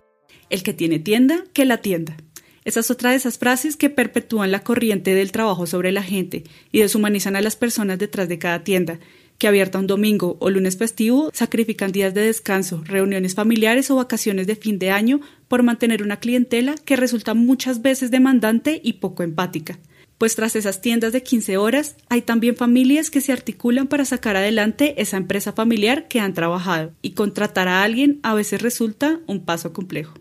El 0.51 0.63
que 0.63 0.75
tiene 0.75 0.99
tienda, 0.99 1.37
que 1.53 1.65
la 1.65 1.79
tienda. 1.79 2.17
Esa 2.65 2.81
es 2.81 2.91
otra 2.91 3.11
de 3.11 3.17
esas 3.17 3.39
frases 3.39 3.77
que 3.77 3.89
perpetúan 3.89 4.51
la 4.51 4.61
corriente 4.61 5.15
del 5.15 5.33
trabajo 5.33 5.67
sobre 5.67 5.91
la 5.91 6.03
gente 6.03 6.45
y 6.71 6.81
deshumanizan 6.81 7.35
a 7.35 7.41
las 7.41 7.57
personas 7.57 7.99
detrás 7.99 8.29
de 8.29 8.39
cada 8.39 8.63
tienda, 8.63 8.99
que 9.39 9.47
abierta 9.47 9.79
un 9.79 9.87
domingo 9.87 10.37
o 10.41 10.51
lunes 10.51 10.77
festivo 10.77 11.31
sacrifican 11.33 11.93
días 11.93 12.13
de 12.13 12.23
descanso, 12.23 12.83
reuniones 12.85 13.35
familiares 13.35 13.91
o 13.91 13.97
vacaciones 13.97 14.47
de 14.47 14.57
fin 14.57 14.79
de 14.79 14.91
año 14.91 15.21
por 15.47 15.63
mantener 15.63 16.03
una 16.03 16.19
clientela 16.19 16.75
que 16.85 16.97
resulta 16.97 17.35
muchas 17.35 17.81
veces 17.81 18.11
demandante 18.11 18.81
y 18.83 18.95
poco 18.95 19.23
empática. 19.23 19.79
Pues 20.19 20.35
tras 20.35 20.57
esas 20.57 20.81
tiendas 20.81 21.13
de 21.13 21.23
15 21.23 21.57
horas, 21.59 21.97
hay 22.09 22.23
también 22.23 22.57
familias 22.57 23.09
que 23.09 23.21
se 23.21 23.33
articulan 23.33 23.87
para 23.87 24.05
sacar 24.05 24.35
adelante 24.35 25.01
esa 25.01 25.17
empresa 25.17 25.53
familiar 25.53 26.09
que 26.09 26.19
han 26.19 26.35
trabajado, 26.35 26.93
y 27.03 27.11
contratar 27.11 27.69
a 27.69 27.85
alguien 27.85 28.19
a 28.25 28.35
veces 28.35 28.61
resulta 28.61 29.21
un 29.29 29.45
paso 29.45 29.73
complejo. 29.73 30.15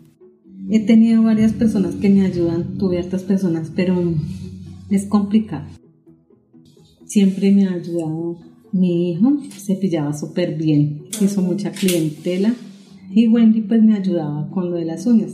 He 0.70 0.86
tenido 0.86 1.24
varias 1.24 1.52
personas 1.52 1.96
que 1.96 2.10
me 2.10 2.24
ayudan, 2.24 2.78
tuve 2.78 3.00
estas 3.00 3.24
personas, 3.24 3.72
pero 3.74 4.14
es 4.88 5.06
complicado. 5.06 5.66
Siempre 7.04 7.50
me 7.50 7.66
ha 7.66 7.72
ayudado 7.72 8.38
mi 8.72 9.12
hijo, 9.12 9.38
se 9.56 9.76
pillaba 9.76 10.12
súper 10.12 10.56
bien, 10.56 11.06
hizo 11.20 11.42
mucha 11.42 11.72
clientela 11.72 12.54
y 13.10 13.28
Wendy 13.28 13.62
pues 13.62 13.82
me 13.82 13.94
ayudaba 13.94 14.50
con 14.50 14.70
lo 14.70 14.76
de 14.76 14.84
las 14.84 15.06
uñas. 15.06 15.32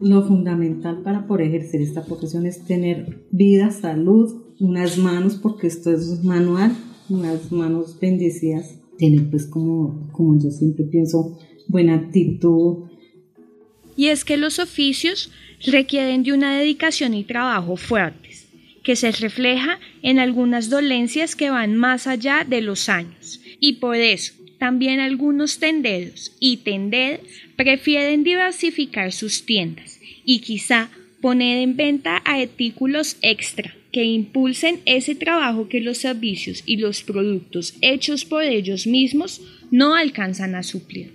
Lo 0.00 0.22
fundamental 0.26 1.02
para 1.02 1.26
poder 1.26 1.48
ejercer 1.48 1.80
esta 1.80 2.04
profesión 2.04 2.46
es 2.46 2.64
tener 2.64 3.26
vida, 3.30 3.70
salud, 3.70 4.42
unas 4.60 4.98
manos, 4.98 5.36
porque 5.36 5.66
esto 5.66 5.90
es 5.92 6.22
manual, 6.24 6.76
unas 7.08 7.50
manos 7.50 7.98
bendecidas, 8.00 8.74
tener 8.98 9.30
pues 9.30 9.46
como, 9.46 10.08
como 10.12 10.38
yo 10.38 10.50
siempre 10.50 10.84
pienso, 10.84 11.38
buena 11.68 11.94
actitud, 11.94 12.84
y 13.96 14.08
es 14.08 14.24
que 14.24 14.36
los 14.36 14.58
oficios 14.58 15.30
requieren 15.66 16.24
de 16.24 16.32
una 16.32 16.56
dedicación 16.58 17.14
y 17.14 17.24
trabajo 17.24 17.76
fuertes, 17.76 18.23
que 18.84 18.94
se 18.94 19.10
refleja 19.10 19.80
en 20.02 20.20
algunas 20.20 20.70
dolencias 20.70 21.34
que 21.34 21.50
van 21.50 21.74
más 21.74 22.06
allá 22.06 22.46
de 22.48 22.60
los 22.60 22.88
años, 22.88 23.40
y 23.58 23.74
por 23.74 23.96
eso 23.96 24.34
también 24.58 25.00
algunos 25.00 25.58
tenderos 25.58 26.32
y 26.38 26.58
tenderas 26.58 27.20
prefieren 27.56 28.22
diversificar 28.22 29.12
sus 29.12 29.44
tiendas 29.44 30.00
y 30.24 30.40
quizá 30.40 30.90
poner 31.20 31.58
en 31.58 31.76
venta 31.76 32.18
artículos 32.18 33.16
extra 33.22 33.74
que 33.92 34.04
impulsen 34.04 34.80
ese 34.86 35.14
trabajo 35.14 35.68
que 35.68 35.80
los 35.80 35.98
servicios 35.98 36.62
y 36.66 36.76
los 36.76 37.02
productos 37.02 37.74
hechos 37.80 38.24
por 38.24 38.42
ellos 38.42 38.86
mismos 38.86 39.40
no 39.70 39.94
alcanzan 39.94 40.54
a 40.54 40.62
suplir. 40.62 41.12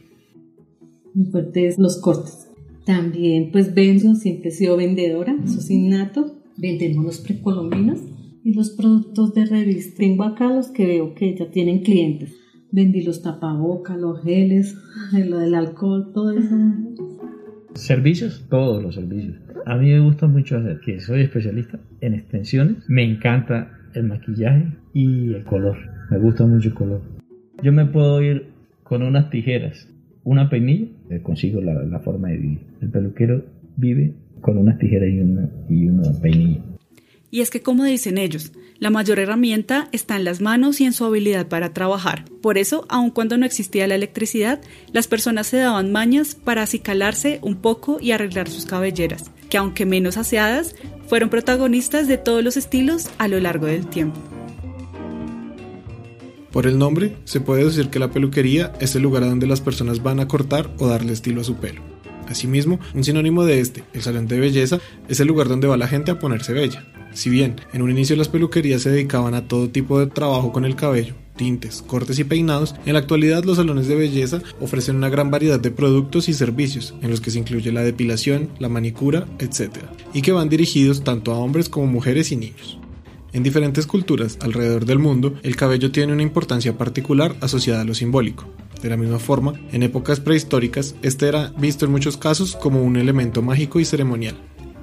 Fuertes 1.32 1.78
los 1.78 2.00
cortes 2.00 2.48
también, 2.86 3.52
pues 3.52 3.76
vendo, 3.76 4.16
siempre 4.16 4.50
he 4.50 4.52
sido 4.52 4.78
vendedora, 4.78 5.36
eso 5.44 5.60
es 5.60 5.70
innato. 5.70 6.39
Vendemos 6.60 7.06
los 7.06 7.20
precolombinos 7.20 8.00
y 8.44 8.54
los 8.54 8.72
productos 8.72 9.34
de 9.34 9.46
revista. 9.46 9.98
Tengo 9.98 10.24
acá 10.24 10.54
los 10.54 10.68
que 10.68 10.86
veo 10.86 11.14
que 11.16 11.36
ya 11.36 11.50
tienen 11.52 11.84
clientes. 11.84 12.36
vendí 12.72 13.02
los 13.02 13.24
tapabocas, 13.24 13.98
los 13.98 14.22
geles, 14.24 14.78
lo 15.12 15.40
del 15.40 15.56
alcohol, 15.56 16.12
todo 16.14 16.38
eso. 16.38 16.56
Servicios, 17.74 18.46
todos 18.50 18.84
los 18.84 18.96
servicios. 18.96 19.38
A 19.66 19.78
mí 19.78 19.90
me 19.90 20.00
gusta 20.00 20.28
mucho 20.28 20.58
hacer, 20.58 20.80
que 20.82 21.00
soy 21.00 21.22
especialista 21.22 21.80
en 22.02 22.14
extensiones. 22.14 22.78
Me 22.88 23.04
encanta 23.04 23.72
el 23.94 24.04
maquillaje 24.04 24.68
y 24.94 25.34
el 25.34 25.44
color. 25.46 25.78
Me 26.12 26.20
gusta 26.20 26.46
mucho 26.46 26.70
el 26.70 26.76
color. 26.76 27.02
Yo 27.64 27.72
me 27.72 27.86
puedo 27.86 28.22
ir 28.22 28.48
con 28.84 29.04
unas 29.04 29.30
tijeras, 29.30 29.88
una 30.24 30.50
peinilla, 30.50 30.88
consigo 31.24 31.62
la, 31.62 32.00
forma 32.00 32.30
de 32.30 32.38
vivir. 32.38 32.60
El 32.82 32.90
peluquero 32.90 33.46
vive 33.78 34.16
con 34.42 34.58
unas 34.58 34.78
tijeras 34.78 35.10
y 35.10 35.20
una, 35.20 35.50
y 35.70 35.88
una 35.88 36.12
peinilla. 36.20 36.62
Y 37.32 37.42
es 37.42 37.50
que 37.50 37.62
como 37.62 37.84
dicen 37.84 38.18
ellos, 38.18 38.52
la 38.80 38.90
mayor 38.90 39.20
herramienta 39.20 39.90
está 39.92 40.16
en 40.16 40.24
las 40.24 40.42
manos 40.42 40.82
y 40.82 40.86
en 40.86 40.94
su 40.94 41.06
habilidad 41.06 41.48
para 41.48 41.74
trabajar. 41.74 42.26
Por 42.42 42.58
eso, 42.58 42.86
aun 42.90 43.12
cuando 43.12 43.38
no 43.38 43.46
existía 43.46 43.88
la 43.88 43.96
electricidad, 43.96 44.62
las 44.94 45.08
personas 45.08 45.48
se 45.48 45.58
daban 45.58 45.92
mañas 45.92 46.34
para 46.34 46.64
acicalarse 46.64 47.40
un 47.42 47.58
poco 47.58 48.00
y 48.02 48.12
arreglar 48.12 48.50
sus 48.50 48.66
cabelleras, 48.66 49.32
que 49.50 49.58
aunque 49.58 49.86
menos 49.86 50.18
aseadas, 50.18 50.76
fueron 51.08 51.30
protagonistas 51.30 52.08
de 52.08 52.18
todos 52.18 52.44
los 52.44 52.58
estilos 52.58 53.10
a 53.18 53.28
lo 53.28 53.40
largo 53.40 53.66
del 53.68 53.86
tiempo. 53.86 54.20
Por 56.52 56.66
el 56.66 56.80
nombre, 56.80 57.16
se 57.26 57.42
puede 57.42 57.66
decir 57.66 57.90
que 57.90 58.00
la 58.00 58.10
peluquería 58.10 58.74
es 58.80 58.96
el 58.96 59.04
lugar 59.04 59.24
a 59.24 59.28
donde 59.28 59.46
las 59.46 59.62
personas 59.62 60.02
van 60.02 60.20
a 60.20 60.28
cortar 60.28 60.72
o 60.80 60.88
darle 60.88 61.14
estilo 61.14 61.42
a 61.42 61.44
su 61.44 61.56
pelo. 61.58 61.99
Asimismo, 62.30 62.80
un 62.94 63.04
sinónimo 63.04 63.44
de 63.44 63.60
este, 63.60 63.84
el 63.94 64.02
salón 64.02 64.28
de 64.28 64.40
belleza, 64.40 64.80
es 65.08 65.20
el 65.20 65.28
lugar 65.28 65.48
donde 65.48 65.68
va 65.68 65.78
la 65.78 65.88
gente 65.88 66.12
a 66.12 66.20
ponerse 66.20 66.54
bella. 66.54 66.86
Si 67.14 67.30
bien 67.30 67.56
en 67.74 67.82
un 67.82 67.90
inicio 67.90 68.16
las 68.16 68.30
peluquerías 68.30 68.84
se 68.84 68.92
dedicaban 68.92 69.34
a 69.34 69.48
todo 69.48 69.70
tipo 69.70 70.00
de 70.00 70.08
trabajo 70.08 70.52
con 70.52 70.64
el 70.64 70.76
cabello, 70.76 71.16
tintes, 71.36 71.82
cortes 71.82 72.20
y 72.20 72.24
peinados, 72.24 72.76
en 72.86 72.94
la 72.94 73.00
actualidad 73.00 73.44
los 73.46 73.58
salones 73.58 73.88
de 73.88 73.96
belleza 73.96 74.42
ofrecen 74.60 74.98
una 74.98 75.10
gran 75.10 75.32
variedad 75.32 75.60
de 75.60 75.72
productos 75.72 76.30
y 76.30 76.34
servicios, 76.34 76.94
en 77.02 77.10
los 77.10 77.22
que 77.22 77.32
se 77.32 77.40
incluye 77.40 77.72
la 77.72 77.82
depilación, 77.82 78.50
la 78.60 78.70
manicura, 78.70 79.26
etc., 79.40 79.72
y 80.14 80.22
que 80.22 80.34
van 80.34 80.50
dirigidos 80.50 81.04
tanto 81.04 81.32
a 81.32 81.38
hombres 81.38 81.68
como 81.68 81.88
mujeres 81.88 82.32
y 82.32 82.36
niños. 82.36 82.78
En 83.32 83.44
diferentes 83.44 83.86
culturas 83.86 84.38
alrededor 84.42 84.86
del 84.86 85.00
mundo, 85.00 85.36
el 85.44 85.56
cabello 85.56 85.92
tiene 85.92 86.14
una 86.14 86.24
importancia 86.24 86.78
particular 86.78 87.36
asociada 87.42 87.82
a 87.82 87.86
lo 87.86 87.94
simbólico. 87.94 88.46
De 88.82 88.90
la 88.90 88.98
misma 88.98 89.20
forma, 89.20 89.54
en 89.72 89.84
épocas 89.84 90.20
prehistóricas, 90.20 90.96
este 91.02 91.28
era 91.28 91.54
visto 91.58 91.86
en 91.86 91.92
muchos 91.92 92.18
casos 92.18 92.56
como 92.56 92.82
un 92.82 92.98
elemento 92.98 93.42
mágico 93.42 93.80
y 93.80 93.86
ceremonial, 93.86 94.38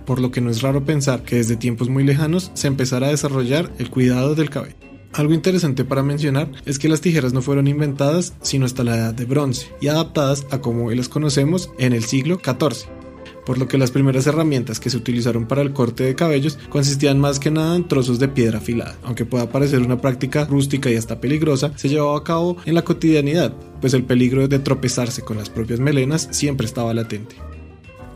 por 0.05 0.21
lo 0.21 0.31
que 0.31 0.41
no 0.41 0.51
es 0.51 0.63
raro 0.63 0.85
pensar 0.85 1.23
que 1.23 1.37
desde 1.37 1.57
tiempos 1.57 1.89
muy 1.89 2.05
lejanos 2.05 2.51
se 2.55 2.69
empezara 2.69 3.07
a 3.07 3.11
desarrollar 3.11 3.73
el 3.79 3.91
cuidado 3.91 4.35
del 4.35 4.51
cabello. 4.51 4.77
Algo 5.15 5.33
interesante 5.33 5.85
para 5.85 6.03
mencionar 6.03 6.51
es 6.67 6.79
que 6.79 6.91
las 6.91 7.01
tijeras 7.01 7.33
no 7.33 7.41
fueron 7.41 7.69
inventadas 7.69 8.35
sino 8.43 8.67
hasta 8.67 8.85
la 8.85 8.97
edad 8.97 9.15
de 9.15 9.25
bronce 9.25 9.69
y 9.81 9.89
adaptadas 9.89 10.47
a 10.51 10.61
como 10.61 10.91
las 10.91 11.09
conocemos 11.09 11.71
en 11.79 11.95
el 11.95 12.05
siglo 12.05 12.39
XIV 12.45 13.06
por 13.47 13.59
lo 13.59 13.69
que 13.69 13.79
las 13.79 13.93
primeras 13.93 14.27
herramientas 14.27 14.81
que 14.81 14.91
se 14.91 14.97
utilizaron 14.97 15.47
para 15.47 15.63
el 15.63 15.73
corte 15.73 16.05
de 16.05 16.15
cabellos 16.15 16.59
consistían 16.69 17.19
más 17.19 17.39
que 17.39 17.51
nada 17.51 17.77
en 17.77 17.89
trozos 17.89 18.19
de 18.19 18.29
piedra 18.29 18.59
afilada. 18.59 18.97
Aunque 19.05 19.25
pueda 19.25 19.49
parecer 19.49 19.81
una 19.81 20.01
práctica 20.01 20.45
rústica 20.45 20.91
y 20.91 20.97
hasta 20.97 21.21
peligrosa, 21.21 21.73
se 21.77 21.89
llevaba 21.89 22.19
a 22.19 22.25
cabo 22.25 22.57
en 22.67 22.75
la 22.75 22.83
cotidianidad, 22.83 23.55
pues 23.81 23.95
el 23.95 24.05
peligro 24.05 24.49
de 24.49 24.59
tropezarse 24.59 25.23
con 25.23 25.39
las 25.39 25.49
propias 25.49 25.81
melenas 25.81 26.29
siempre 26.33 26.67
estaba 26.67 26.93
latente. 26.93 27.37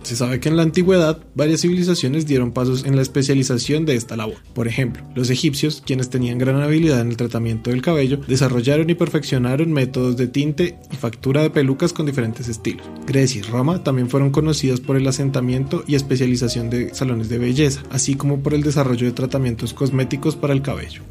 Se 0.03 0.17
sabe 0.17 0.41
que 0.41 0.49
en 0.49 0.57
la 0.57 0.63
antigüedad 0.63 1.23
varias 1.35 1.61
civilizaciones 1.61 2.27
dieron 2.27 2.53
pasos 2.53 2.85
en 2.85 2.97
la 2.97 3.03
especialización 3.03 3.85
de 3.85 3.97
esta 3.97 4.17
labor. 4.17 4.37
Por 4.55 4.67
ejemplo, 4.67 5.03
los 5.15 5.31
egipcios, 5.31 5.83
quienes 5.85 6.11
tenían 6.11 6.39
gran 6.39 6.61
habilidad 6.61 7.01
en 7.01 7.09
el 7.09 7.17
tratamiento 7.17 7.71
del 7.71 7.83
cabello, 7.83 8.19
desarrollaron 8.27 8.89
y 8.91 8.95
perfeccionaron 8.95 9.73
métodos 9.73 10.17
de 10.17 10.27
tinte 10.27 10.79
y 10.91 10.97
factura 10.97 11.43
de 11.43 11.51
pelucas 11.51 11.93
con 11.93 12.07
diferentes 12.07 12.49
estilos. 12.49 12.87
Grecia 13.07 13.41
y 13.41 13.43
Roma 13.43 13.85
también 13.85 14.09
fueron 14.09 14.31
conocidas 14.31 14.81
por 14.81 14.97
el 14.97 15.07
asentamiento 15.07 15.85
y 15.87 15.95
especialización 15.95 16.71
de 16.71 16.95
salones 16.95 17.29
de 17.29 17.39
belleza, 17.39 17.83
así 17.91 18.15
como 18.15 18.41
por 18.41 18.55
el 18.55 18.63
desarrollo 18.63 19.07
de 19.07 19.13
tratamientos 19.13 19.75
cosméticos 19.75 20.37
para 20.37 20.55
el 20.55 20.63
cabello. 20.63 21.03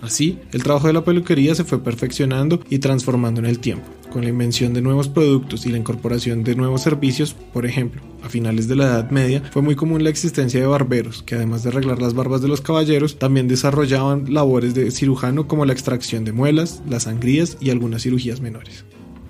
Así, 0.00 0.38
el 0.52 0.62
trabajo 0.62 0.86
de 0.86 0.92
la 0.92 1.04
peluquería 1.04 1.54
se 1.54 1.64
fue 1.64 1.82
perfeccionando 1.82 2.60
y 2.70 2.78
transformando 2.78 3.40
en 3.40 3.46
el 3.46 3.58
tiempo, 3.58 3.86
con 4.10 4.22
la 4.22 4.30
invención 4.30 4.72
de 4.72 4.80
nuevos 4.80 5.08
productos 5.08 5.66
y 5.66 5.70
la 5.70 5.78
incorporación 5.78 6.44
de 6.44 6.54
nuevos 6.54 6.82
servicios, 6.82 7.34
por 7.34 7.66
ejemplo, 7.66 8.00
a 8.22 8.28
finales 8.28 8.68
de 8.68 8.76
la 8.76 8.84
Edad 8.84 9.10
Media 9.10 9.42
fue 9.50 9.62
muy 9.62 9.74
común 9.74 10.04
la 10.04 10.10
existencia 10.10 10.60
de 10.60 10.66
barberos, 10.66 11.22
que 11.22 11.34
además 11.34 11.62
de 11.62 11.70
arreglar 11.70 12.00
las 12.00 12.14
barbas 12.14 12.42
de 12.42 12.48
los 12.48 12.60
caballeros, 12.60 13.18
también 13.18 13.48
desarrollaban 13.48 14.32
labores 14.32 14.74
de 14.74 14.90
cirujano 14.90 15.48
como 15.48 15.64
la 15.64 15.72
extracción 15.72 16.24
de 16.24 16.32
muelas, 16.32 16.80
las 16.88 17.04
sangrías 17.04 17.56
y 17.60 17.70
algunas 17.70 18.02
cirugías 18.02 18.40
menores. 18.40 18.84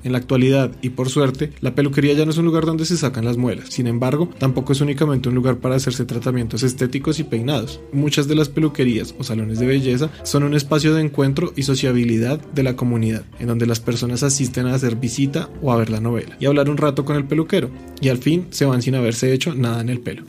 En 0.09 0.13
la 0.13 0.19
actualidad, 0.21 0.71
y 0.81 0.89
por 0.89 1.11
suerte, 1.11 1.53
la 1.61 1.75
peluquería 1.75 2.15
ya 2.15 2.25
no 2.25 2.31
es 2.31 2.39
un 2.39 2.47
lugar 2.47 2.65
donde 2.65 2.87
se 2.87 2.97
sacan 2.97 3.27
las 3.27 3.37
muelas. 3.37 3.69
Sin 3.69 3.87
embargo, 3.87 4.31
tampoco 4.39 4.73
es 4.73 4.81
únicamente 4.81 5.29
un 5.29 5.35
lugar 5.35 5.59
para 5.59 5.75
hacerse 5.75 6.07
tratamientos 6.07 6.63
estéticos 6.63 7.21
y 7.21 7.25
peinados. 7.25 7.83
Muchas 7.93 8.27
de 8.27 8.35
las 8.35 8.49
peluquerías 8.49 9.15
o 9.19 9.23
salones 9.23 9.59
de 9.59 9.67
belleza 9.67 10.09
son 10.23 10.45
un 10.45 10.55
espacio 10.55 10.95
de 10.95 11.03
encuentro 11.03 11.53
y 11.57 11.65
sociabilidad 11.65 12.41
de 12.55 12.63
la 12.63 12.75
comunidad, 12.75 13.25
en 13.39 13.49
donde 13.49 13.67
las 13.67 13.81
personas 13.81 14.23
asisten 14.23 14.67
a 14.67 14.75
hacer 14.75 14.97
visita 14.97 15.51
o 15.61 15.73
a 15.73 15.77
ver 15.77 15.91
la 15.91 16.01
novela 16.01 16.39
y 16.41 16.47
hablar 16.47 16.71
un 16.71 16.79
rato 16.79 17.05
con 17.05 17.17
el 17.17 17.27
peluquero, 17.27 17.69
y 18.01 18.09
al 18.09 18.17
fin 18.17 18.47
se 18.49 18.65
van 18.65 18.81
sin 18.81 18.95
haberse 18.95 19.35
hecho 19.35 19.55
nada 19.55 19.83
en 19.83 19.91
el 19.91 20.01
pelo. 20.01 20.23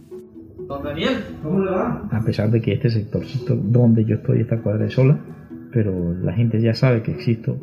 Don 0.68 0.84
Daniel, 0.84 1.24
¿cómo 1.42 1.64
le 1.64 1.72
va? 1.72 2.06
A 2.12 2.22
pesar 2.26 2.52
de 2.52 2.62
que 2.62 2.74
este 2.74 2.90
sectorcito 2.90 3.56
donde 3.56 4.04
yo 4.04 4.16
estoy 4.16 4.42
está 4.42 4.62
cuadra 4.62 4.90
sola, 4.90 5.18
pero 5.72 6.14
la 6.22 6.34
gente 6.34 6.62
ya 6.62 6.74
sabe 6.74 7.02
que 7.02 7.12
existo 7.12 7.58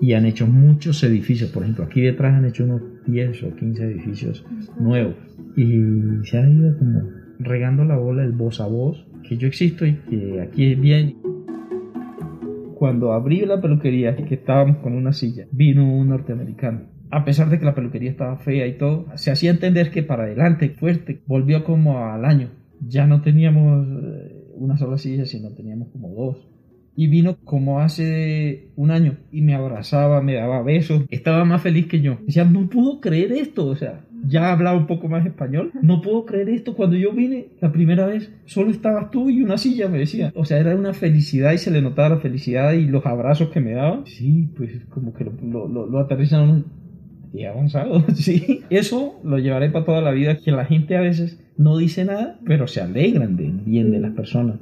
y 0.00 0.14
han 0.14 0.24
hecho 0.24 0.46
muchos 0.46 1.02
edificios. 1.04 1.50
Por 1.50 1.62
ejemplo, 1.62 1.84
aquí 1.84 2.00
detrás 2.00 2.34
han 2.34 2.46
hecho 2.46 2.64
unos 2.64 2.82
10 3.06 3.42
o 3.44 3.54
15 3.54 3.84
edificios 3.84 4.44
nuevos 4.78 5.16
y 5.56 6.24
se 6.24 6.38
ha 6.38 6.48
ido 6.48 6.76
como 6.78 7.02
regando 7.38 7.84
la 7.84 7.96
bola 7.96 8.22
el 8.22 8.32
voz 8.32 8.60
a 8.60 8.66
voz 8.66 9.06
que 9.28 9.36
yo 9.36 9.46
existo 9.48 9.86
y 9.86 9.94
que 10.08 10.40
aquí 10.40 10.72
es 10.72 10.80
bien. 10.80 11.16
Cuando 12.74 13.12
abrí 13.12 13.44
la 13.44 13.60
peluquería, 13.60 14.16
que 14.16 14.34
estábamos 14.34 14.78
con 14.78 14.94
una 14.94 15.12
silla, 15.12 15.46
vino 15.52 15.84
un 15.84 16.08
norteamericano. 16.08 16.88
A 17.10 17.24
pesar 17.26 17.50
de 17.50 17.58
que 17.58 17.64
la 17.66 17.74
peluquería 17.74 18.10
estaba 18.10 18.38
fea 18.38 18.66
y 18.66 18.78
todo, 18.78 19.06
se 19.16 19.30
hacía 19.30 19.50
entender 19.50 19.90
que 19.90 20.02
para 20.02 20.24
adelante, 20.24 20.70
fuerte, 20.70 21.20
volvió 21.26 21.62
como 21.62 22.06
al 22.06 22.24
año. 22.24 22.48
Ya 22.80 23.06
no 23.06 23.20
teníamos 23.20 23.86
eh, 23.86 24.46
una 24.54 24.78
sola 24.78 24.96
silla, 24.96 25.26
sino 25.26 25.50
teníamos 25.50 25.88
como 25.88 26.08
dos 26.14 26.49
y 27.00 27.06
vino 27.06 27.38
como 27.46 27.80
hace 27.80 28.68
un 28.76 28.90
año 28.90 29.16
y 29.32 29.40
me 29.40 29.54
abrazaba, 29.54 30.20
me 30.20 30.34
daba 30.34 30.62
besos, 30.62 31.04
estaba 31.08 31.46
más 31.46 31.62
feliz 31.62 31.86
que 31.86 32.02
yo. 32.02 32.18
Decía, 32.26 32.44
no 32.44 32.68
puedo 32.68 33.00
creer 33.00 33.32
esto, 33.32 33.68
o 33.68 33.74
sea, 33.74 34.04
ya 34.26 34.52
hablaba 34.52 34.76
un 34.76 34.86
poco 34.86 35.08
más 35.08 35.24
español, 35.24 35.72
no 35.80 36.02
puedo 36.02 36.26
creer 36.26 36.50
esto. 36.50 36.76
Cuando 36.76 36.96
yo 36.96 37.12
vine 37.12 37.52
la 37.62 37.72
primera 37.72 38.04
vez, 38.04 38.30
solo 38.44 38.70
estabas 38.70 39.10
tú 39.10 39.30
y 39.30 39.40
una 39.40 39.56
silla, 39.56 39.88
me 39.88 39.96
decía. 39.96 40.30
O 40.34 40.44
sea, 40.44 40.58
era 40.58 40.76
una 40.76 40.92
felicidad 40.92 41.54
y 41.54 41.56
se 41.56 41.70
le 41.70 41.80
notaba 41.80 42.10
la 42.10 42.18
felicidad 42.18 42.74
y 42.74 42.84
los 42.84 43.06
abrazos 43.06 43.48
que 43.48 43.60
me 43.60 43.72
daba. 43.72 44.02
Sí, 44.04 44.50
pues 44.54 44.84
como 44.90 45.14
que 45.14 45.24
lo, 45.24 45.68
lo, 45.68 45.86
lo, 45.86 46.00
aterrizan 46.00 46.66
y 47.32 47.44
avanzado, 47.44 48.04
sí. 48.14 48.60
Eso 48.68 49.18
lo 49.24 49.38
llevaré 49.38 49.70
para 49.70 49.86
toda 49.86 50.02
la 50.02 50.10
vida, 50.10 50.36
que 50.36 50.52
la 50.52 50.66
gente 50.66 50.98
a 50.98 51.00
veces 51.00 51.42
no 51.56 51.78
dice 51.78 52.04
nada, 52.04 52.38
pero 52.44 52.66
se 52.66 52.82
alegran 52.82 53.38
del 53.38 53.52
bien 53.64 53.90
de 53.90 54.00
las 54.00 54.12
personas. 54.12 54.56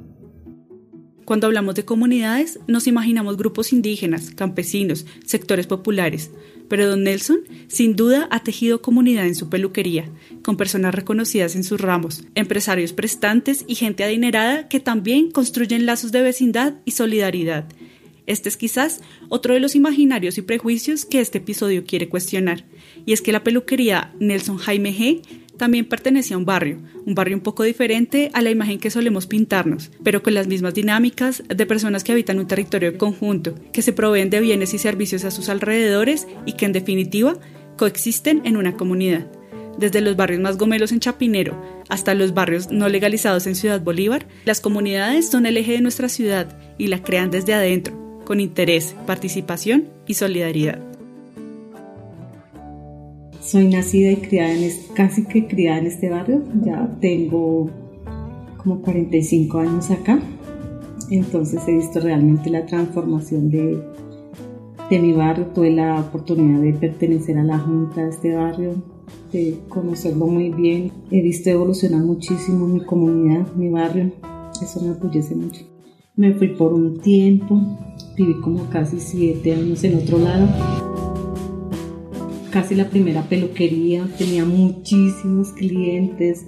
Cuando 1.29 1.45
hablamos 1.45 1.75
de 1.75 1.85
comunidades, 1.85 2.59
nos 2.65 2.87
imaginamos 2.87 3.37
grupos 3.37 3.71
indígenas, 3.71 4.31
campesinos, 4.31 5.05
sectores 5.27 5.67
populares, 5.67 6.31
pero 6.67 6.89
don 6.89 7.03
Nelson 7.03 7.41
sin 7.67 7.95
duda 7.95 8.27
ha 8.31 8.43
tejido 8.43 8.81
comunidad 8.81 9.27
en 9.27 9.35
su 9.35 9.47
peluquería, 9.47 10.09
con 10.41 10.57
personas 10.57 10.95
reconocidas 10.95 11.55
en 11.55 11.63
sus 11.63 11.79
ramos, 11.79 12.23
empresarios 12.33 12.93
prestantes 12.93 13.63
y 13.67 13.75
gente 13.75 14.03
adinerada 14.03 14.67
que 14.69 14.79
también 14.79 15.29
construyen 15.29 15.85
lazos 15.85 16.11
de 16.11 16.23
vecindad 16.23 16.77
y 16.83 16.91
solidaridad. 16.93 17.69
Este 18.25 18.49
es 18.49 18.57
quizás 18.57 19.01
otro 19.27 19.53
de 19.53 19.59
los 19.59 19.75
imaginarios 19.75 20.39
y 20.39 20.41
prejuicios 20.41 21.05
que 21.05 21.19
este 21.19 21.37
episodio 21.37 21.83
quiere 21.85 22.09
cuestionar, 22.09 22.65
y 23.05 23.13
es 23.13 23.21
que 23.21 23.33
la 23.33 23.43
peluquería 23.43 24.15
Nelson 24.19 24.57
Jaime 24.57 24.95
G 24.95 25.21
también 25.59 25.85
pertenece 25.85 26.33
a 26.33 26.37
un 26.37 26.45
barrio, 26.45 26.79
un 27.05 27.13
barrio 27.13 27.37
un 27.37 27.43
poco 27.43 27.61
diferente 27.61 28.31
a 28.33 28.41
la 28.41 28.49
imagen 28.49 28.79
que 28.79 28.89
solemos 28.89 29.27
pintarnos, 29.27 29.91
pero 30.03 30.23
con 30.23 30.33
las 30.33 30.47
mismas 30.47 30.73
dinámicas 30.73 31.43
de 31.47 31.65
personas 31.67 32.03
que 32.03 32.13
habitan 32.13 32.39
un 32.39 32.47
territorio 32.47 32.97
conjunto, 32.97 33.53
que 33.71 33.83
se 33.83 33.93
proveen 33.93 34.31
de 34.31 34.39
bienes 34.39 34.73
y 34.73 34.79
servicios 34.79 35.25
a 35.25 35.31
sus 35.31 35.49
alrededores 35.49 36.27
y 36.47 36.53
que 36.53 36.65
en 36.65 36.73
definitiva 36.73 37.37
coexisten 37.77 38.41
en 38.45 38.57
una 38.57 38.75
comunidad. 38.75 39.27
Desde 39.77 40.01
los 40.01 40.15
barrios 40.15 40.41
más 40.41 40.57
gomelos 40.57 40.91
en 40.91 40.99
Chapinero 40.99 41.61
hasta 41.87 42.13
los 42.13 42.33
barrios 42.33 42.71
no 42.71 42.89
legalizados 42.89 43.45
en 43.45 43.55
Ciudad 43.55 43.81
Bolívar, 43.81 44.27
las 44.45 44.61
comunidades 44.61 45.29
son 45.29 45.45
el 45.45 45.57
eje 45.57 45.73
de 45.73 45.81
nuestra 45.81 46.09
ciudad 46.09 46.57
y 46.77 46.87
la 46.87 47.03
crean 47.03 47.29
desde 47.29 47.53
adentro, 47.53 48.23
con 48.25 48.39
interés, 48.39 48.95
participación 49.05 49.89
y 50.07 50.15
solidaridad. 50.15 50.88
Soy 53.49 53.67
nacida 53.67 54.11
y 54.11 54.17
criada 54.17 54.53
en 54.53 54.71
casi 54.93 55.25
que 55.25 55.47
criada 55.47 55.79
en 55.79 55.87
este 55.87 56.07
barrio. 56.11 56.43
Ya 56.63 56.87
tengo 57.01 57.67
como 58.57 58.79
45 58.83 59.57
años 59.57 59.89
acá. 59.89 60.19
Entonces 61.09 61.59
he 61.67 61.71
visto 61.71 61.99
realmente 61.99 62.51
la 62.51 62.67
transformación 62.67 63.49
de, 63.49 63.81
de 64.91 64.99
mi 64.99 65.13
barrio. 65.13 65.47
Tuve 65.47 65.71
la 65.71 65.99
oportunidad 65.99 66.61
de 66.61 66.73
pertenecer 66.73 67.39
a 67.39 67.43
la 67.43 67.57
junta 67.57 68.03
de 68.03 68.09
este 68.09 68.35
barrio, 68.35 68.75
de 69.33 69.57
conocerlo 69.67 70.27
muy 70.27 70.49
bien. 70.49 70.91
He 71.09 71.23
visto 71.23 71.49
evolucionar 71.49 72.01
muchísimo 72.01 72.67
mi 72.67 72.81
comunidad, 72.81 73.51
mi 73.55 73.69
barrio. 73.69 74.11
Eso 74.61 74.79
me 74.79 74.91
orgullece 74.91 75.33
mucho. 75.33 75.65
Me 76.15 76.35
fui 76.35 76.49
por 76.49 76.71
un 76.71 76.99
tiempo, 76.99 77.59
viví 78.15 78.39
como 78.41 78.69
casi 78.69 78.99
siete 78.99 79.55
años 79.55 79.83
en 79.83 79.97
otro 79.97 80.19
lado. 80.19 81.08
Casi 82.51 82.73
la 82.73 82.89
primera 82.89 83.23
peluquería, 83.29 84.07
tenía 84.17 84.43
muchísimos 84.43 85.51
clientes, 85.53 86.45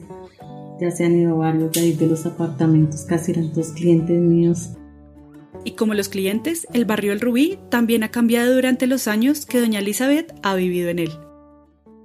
ya 0.79 0.89
se 0.89 1.05
han 1.05 1.19
ido 1.19 1.37
varios 1.37 1.71
de 1.73 1.79
ahí 1.79 1.93
de 1.93 2.07
los 2.07 2.25
apartamentos, 2.25 3.03
casi 3.03 3.33
eran 3.33 3.53
dos 3.53 3.69
clientes 3.73 4.19
míos. 4.19 4.71
Y 5.63 5.71
como 5.71 5.93
los 5.93 6.09
clientes, 6.09 6.65
el 6.73 6.85
barrio 6.85 7.13
El 7.13 7.21
Rubí 7.21 7.59
también 7.69 8.01
ha 8.01 8.09
cambiado 8.09 8.55
durante 8.55 8.87
los 8.87 9.07
años 9.07 9.45
que 9.45 9.59
doña 9.59 9.79
Elizabeth 9.79 10.33
ha 10.41 10.55
vivido 10.55 10.89
en 10.89 10.99
él. 10.99 11.11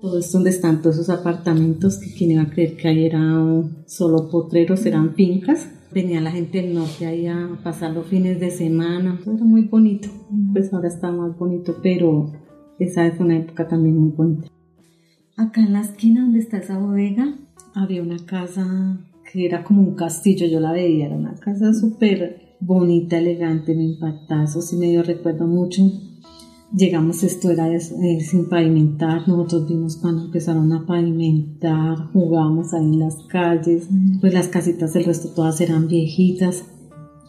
Todo 0.03 0.19
esto 0.19 0.37
donde 0.37 0.51
están 0.51 0.83
todos 0.83 0.97
esos 0.97 1.09
apartamentos, 1.09 1.97
que 1.97 2.13
quien 2.13 2.33
iba 2.33 2.43
a 2.43 2.51
creer 2.51 2.77
que 2.77 2.89
ahí 2.89 3.07
eran 3.07 3.83
solo 3.87 4.29
potreros, 4.29 4.85
eran 4.85 5.15
fincas. 5.15 5.69
Venía 5.91 6.21
la 6.21 6.33
gente 6.33 6.61
del 6.61 6.75
norte 6.75 7.07
ahí 7.07 7.27
a 7.27 7.59
pasar 7.65 7.93
los 7.93 8.07
fines 8.07 8.39
de 8.39 8.51
semana. 8.51 9.19
Era 9.23 9.45
muy 9.45 9.63
bonito. 9.63 10.11
Pues 10.53 10.71
ahora 10.75 10.89
está 10.89 11.11
más 11.11 11.37
bonito, 11.39 11.79
pero 11.83 12.31
esa 12.79 13.11
fue 13.13 13.27
una 13.27 13.39
época 13.39 13.69
también 13.69 13.99
muy 13.99 14.11
bonita. 14.11 14.49
Acá 15.37 15.61
en 15.61 15.73
la 15.73 15.81
esquina 15.81 16.23
donde 16.23 16.39
está 16.39 16.59
esa 16.59 16.79
bodega, 16.79 17.35
había 17.75 18.03
una 18.03 18.19
casa 18.25 18.99
que 19.31 19.45
era 19.45 19.65
como 19.65 19.83
un 19.83 19.95
castillo, 19.95 20.47
yo 20.47 20.61
la 20.61 20.73
veía, 20.73 21.07
era 21.07 21.17
una 21.17 21.35
casa 21.35 21.75
súper 21.75 22.57
bonita, 22.61 23.19
elegante, 23.19 23.75
me 23.75 23.85
impactaba, 23.85 24.45
eso 24.45 24.63
sí 24.63 24.77
me 24.77 24.87
dio 24.87 25.03
recuerdo 25.03 25.47
mucho. 25.47 25.83
Llegamos, 26.75 27.23
esto 27.23 27.51
era 27.51 27.73
eh, 27.73 27.81
sin 28.21 28.49
pavimentar, 28.49 29.29
nosotros 29.29 29.69
vimos 29.69 29.97
cuando 29.97 30.25
empezaron 30.25 30.73
a 30.73 30.85
pavimentar, 30.85 32.11
jugábamos 32.13 32.75
ahí 32.75 32.85
en 32.85 32.99
las 32.99 33.17
calles, 33.29 33.89
pues 34.21 34.35
las 34.35 34.49
casitas 34.49 34.93
del 34.93 35.05
resto 35.05 35.29
todas 35.35 35.61
eran 35.61 35.87
viejitas, 35.87 36.65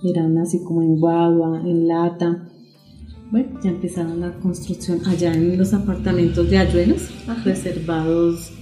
eran 0.03 0.38
así 0.38 0.63
como 0.63 0.81
en 0.81 0.99
guagua, 0.99 1.62
en 1.62 1.88
lata. 1.88 2.49
Bueno, 3.31 3.59
ya 3.61 3.71
empezaron 3.71 4.19
la 4.19 4.31
construcción 4.39 4.99
allá 5.05 5.33
en 5.33 5.57
los 5.57 5.73
apartamentos 5.73 6.49
de 6.49 6.57
Ayuelos, 6.57 7.09
reservados 7.43 8.53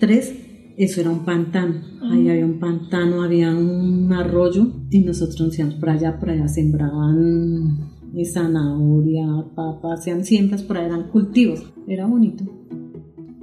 tres, 0.00 0.34
eso 0.76 1.00
era 1.00 1.10
un 1.10 1.24
pantano. 1.24 1.80
Ahí 2.10 2.28
había 2.28 2.44
un 2.44 2.58
pantano, 2.58 3.22
había 3.22 3.54
un 3.54 4.12
arroyo 4.12 4.66
y 4.90 5.00
nosotros 5.00 5.40
nos 5.40 5.58
íbamos 5.58 5.76
por 5.76 5.90
allá, 5.90 6.18
por 6.18 6.30
allá 6.30 6.48
sembraban 6.48 7.92
zanahoria, 8.24 9.26
papas, 9.54 10.00
hacían 10.00 10.24
siembras, 10.24 10.62
por 10.62 10.78
allá 10.78 10.88
eran 10.88 11.08
cultivos. 11.08 11.72
Era 11.86 12.06
bonito. 12.06 12.44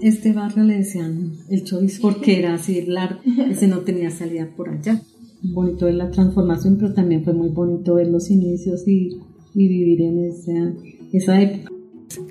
Este 0.01 0.33
barrio 0.33 0.63
le 0.63 0.75
decían 0.75 1.33
el 1.49 1.63
chorizo 1.63 2.01
porque 2.01 2.39
era 2.39 2.53
así 2.53 2.85
largo, 2.85 3.19
ese 3.49 3.67
no 3.67 3.79
tenía 3.79 4.11
salida 4.11 4.49
por 4.55 4.69
allá. 4.69 5.01
Bonito 5.41 5.85
ver 5.85 5.95
la 5.95 6.11
transformación, 6.11 6.77
pero 6.77 6.93
también 6.93 7.23
fue 7.23 7.33
muy 7.33 7.49
bonito 7.49 7.95
ver 7.95 8.07
los 8.07 8.29
inicios 8.29 8.87
y, 8.87 9.17
y 9.53 9.67
vivir 9.67 10.01
en 10.01 10.25
esa, 10.25 10.73
esa 11.13 11.41
época. 11.41 11.71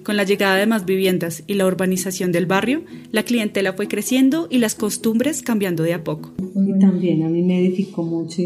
Con 0.05 0.17
la 0.17 0.25
llegada 0.25 0.57
de 0.57 0.67
más 0.67 0.85
viviendas 0.85 1.45
y 1.47 1.55
la 1.55 1.67
urbanización 1.67 2.33
del 2.33 2.47
barrio, 2.47 2.83
la 3.13 3.23
clientela 3.23 3.75
fue 3.75 3.87
creciendo 3.89 4.49
y 4.51 4.59
las 4.59 4.75
costumbres 4.75 5.43
cambiando 5.43 5.83
de 5.83 5.95
a 5.95 6.05
poco. 6.05 6.33
Y 6.55 6.79
también 6.79 7.23
a 7.23 7.29
mí 7.29 7.43
me 7.43 7.61
edificó 7.61 8.03
mucho 8.03 8.43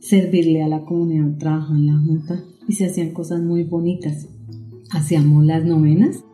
servirle 0.00 0.62
a 0.62 0.68
la 0.68 0.80
comunidad, 0.84 1.38
trabajar 1.38 1.76
en 1.76 1.86
la 1.86 1.98
junta 1.98 2.44
y 2.66 2.72
se 2.72 2.86
hacían 2.86 3.12
cosas 3.12 3.40
muy 3.40 3.64
bonitas. 3.64 4.28
Hacíamos 4.90 5.44
las 5.44 5.64
novenas. 5.64 6.24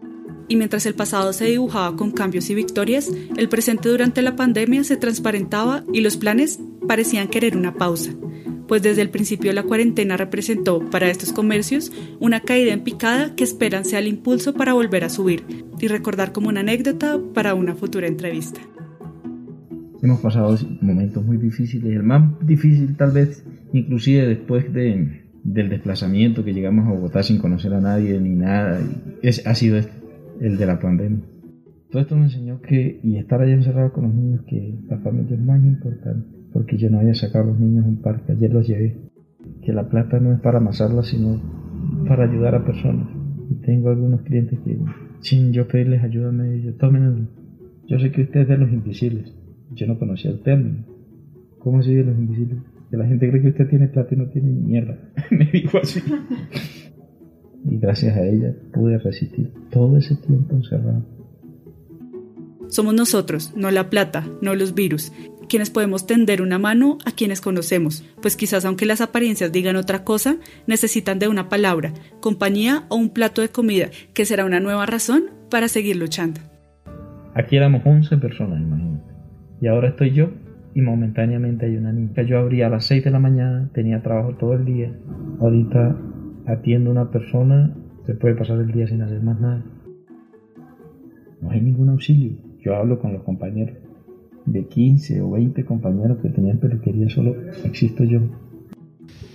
Y 0.48 0.56
mientras 0.56 0.86
el 0.86 0.94
pasado 0.94 1.32
se 1.32 1.46
dibujaba 1.46 1.96
con 1.96 2.10
cambios 2.10 2.48
y 2.50 2.54
victorias, 2.54 3.10
el 3.36 3.48
presente 3.48 3.88
durante 3.88 4.22
la 4.22 4.36
pandemia 4.36 4.84
se 4.84 4.96
transparentaba 4.96 5.84
y 5.92 6.00
los 6.00 6.16
planes 6.16 6.60
parecían 6.86 7.28
querer 7.28 7.56
una 7.56 7.74
pausa 7.74 8.14
pues 8.66 8.82
desde 8.82 9.02
el 9.02 9.10
principio 9.10 9.52
la 9.52 9.62
cuarentena 9.62 10.16
representó 10.16 10.80
para 10.90 11.10
estos 11.10 11.32
comercios 11.32 11.92
una 12.20 12.40
caída 12.40 12.72
en 12.72 12.82
picada 12.82 13.34
que 13.34 13.44
esperan 13.44 13.84
sea 13.84 13.98
el 13.98 14.08
impulso 14.08 14.54
para 14.54 14.72
volver 14.72 15.04
a 15.04 15.08
subir 15.08 15.44
y 15.80 15.88
recordar 15.88 16.32
como 16.32 16.48
una 16.48 16.60
anécdota 16.60 17.20
para 17.34 17.54
una 17.54 17.74
futura 17.74 18.06
entrevista. 18.06 18.60
Hemos 20.02 20.20
pasado 20.20 20.56
momentos 20.80 21.24
muy 21.24 21.38
difíciles, 21.38 21.92
el 21.92 22.02
más 22.02 22.46
difícil 22.46 22.96
tal 22.96 23.12
vez 23.12 23.44
inclusive 23.72 24.26
después 24.26 24.72
de, 24.72 25.22
del 25.42 25.68
desplazamiento 25.68 26.44
que 26.44 26.52
llegamos 26.52 26.86
a 26.86 26.92
Bogotá 26.92 27.22
sin 27.22 27.38
conocer 27.38 27.74
a 27.74 27.80
nadie 27.80 28.20
ni 28.20 28.34
nada, 28.34 28.80
es, 29.22 29.46
ha 29.46 29.54
sido 29.54 29.78
este, 29.78 29.92
el 30.40 30.56
de 30.56 30.66
la 30.66 30.78
pandemia. 30.78 31.24
Todo 31.90 32.02
esto 32.02 32.16
me 32.16 32.24
enseñó 32.24 32.60
que, 32.60 33.00
y 33.02 33.16
estar 33.16 33.40
allá 33.40 33.54
encerrado 33.54 33.92
con 33.92 34.04
los 34.04 34.14
niños, 34.14 34.42
que 34.46 34.74
la 34.88 34.98
familia 34.98 35.36
es 35.36 35.42
más 35.42 35.62
importante 35.62 36.43
porque 36.54 36.78
yo 36.78 36.88
no 36.88 37.00
había 37.00 37.14
sacado 37.14 37.44
a 37.44 37.46
los 37.48 37.58
niños 37.58 37.84
a 37.84 37.88
un 37.88 37.96
parque, 37.96 38.32
ayer 38.32 38.50
los 38.50 38.66
llevé. 38.66 38.96
Que 39.60 39.72
la 39.72 39.88
plata 39.88 40.20
no 40.20 40.32
es 40.32 40.40
para 40.40 40.58
amasarla, 40.58 41.02
sino 41.02 41.40
para 42.06 42.24
ayudar 42.24 42.54
a 42.54 42.64
personas. 42.64 43.08
Y 43.50 43.56
tengo 43.56 43.90
algunos 43.90 44.22
clientes 44.22 44.60
que, 44.60 44.78
sin 45.20 45.52
yo 45.52 45.66
pedirles 45.66 46.04
ayuda, 46.04 46.30
me 46.30 46.48
dicen, 46.50 46.78
tomen, 46.78 47.28
yo 47.88 47.98
sé 47.98 48.12
que 48.12 48.22
usted 48.22 48.42
es 48.42 48.48
de 48.48 48.56
los 48.56 48.72
invisibles. 48.72 49.34
Yo 49.72 49.88
no 49.88 49.98
conocía 49.98 50.30
el 50.30 50.42
término. 50.42 50.84
¿Cómo 51.58 51.80
así 51.80 51.92
de 51.92 52.04
los 52.04 52.16
invisibles? 52.16 52.62
Que 52.88 52.98
la 52.98 53.06
gente 53.06 53.28
cree 53.28 53.42
que 53.42 53.48
usted 53.48 53.68
tiene 53.68 53.88
plata 53.88 54.14
y 54.14 54.18
no 54.18 54.28
tiene 54.28 54.52
ni 54.52 54.60
mierda. 54.60 54.96
me 55.32 55.46
dijo 55.46 55.78
así. 55.78 56.00
y 57.68 57.78
gracias 57.78 58.16
a 58.16 58.24
ella 58.24 58.54
pude 58.72 58.98
resistir 58.98 59.50
todo 59.72 59.96
ese 59.96 60.14
tiempo 60.14 60.54
encerrado. 60.54 61.04
Somos 62.68 62.94
nosotros, 62.94 63.52
no 63.56 63.70
la 63.70 63.90
plata, 63.90 64.26
no 64.40 64.54
los 64.54 64.74
virus, 64.74 65.12
quienes 65.48 65.70
podemos 65.70 66.06
tender 66.06 66.42
una 66.42 66.58
mano 66.58 66.98
a 67.04 67.12
quienes 67.12 67.40
conocemos, 67.40 68.04
pues 68.20 68.36
quizás 68.36 68.64
aunque 68.64 68.86
las 68.86 69.00
apariencias 69.00 69.52
digan 69.52 69.76
otra 69.76 70.04
cosa, 70.04 70.36
necesitan 70.66 71.18
de 71.18 71.28
una 71.28 71.48
palabra, 71.48 71.92
compañía 72.20 72.84
o 72.88 72.96
un 72.96 73.10
plato 73.10 73.42
de 73.42 73.48
comida, 73.48 73.88
que 74.12 74.24
será 74.24 74.44
una 74.44 74.60
nueva 74.60 74.86
razón 74.86 75.24
para 75.50 75.68
seguir 75.68 75.96
luchando. 75.96 76.40
Aquí 77.34 77.56
éramos 77.56 77.82
11 77.84 78.16
personas, 78.18 78.60
imagínate. 78.60 79.12
Y 79.60 79.66
ahora 79.66 79.88
estoy 79.88 80.12
yo 80.12 80.30
y 80.74 80.80
momentáneamente 80.80 81.66
hay 81.66 81.76
una 81.76 81.92
niña. 81.92 82.22
Yo 82.22 82.38
abría 82.38 82.66
a 82.66 82.70
las 82.70 82.86
6 82.86 83.04
de 83.04 83.10
la 83.10 83.18
mañana, 83.18 83.70
tenía 83.72 84.02
trabajo 84.02 84.34
todo 84.36 84.54
el 84.54 84.64
día. 84.64 84.92
Ahorita 85.40 85.96
atiendo 86.46 86.90
a 86.90 86.92
una 86.92 87.10
persona, 87.10 87.74
se 88.06 88.14
puede 88.14 88.34
pasar 88.34 88.58
el 88.58 88.70
día 88.72 88.86
sin 88.86 89.02
hacer 89.02 89.22
más 89.22 89.40
nada. 89.40 89.64
No 91.40 91.50
hay 91.50 91.60
ningún 91.60 91.90
auxilio. 91.90 92.32
Yo 92.60 92.74
hablo 92.76 92.98
con 92.98 93.12
los 93.12 93.22
compañeros 93.22 93.76
de 94.46 94.66
15 94.66 95.20
o 95.22 95.30
20 95.30 95.64
compañeros 95.64 96.18
que 96.22 96.28
tenían 96.28 96.58
peluquería, 96.58 97.08
solo 97.08 97.36
existo 97.64 98.04
yo. 98.04 98.20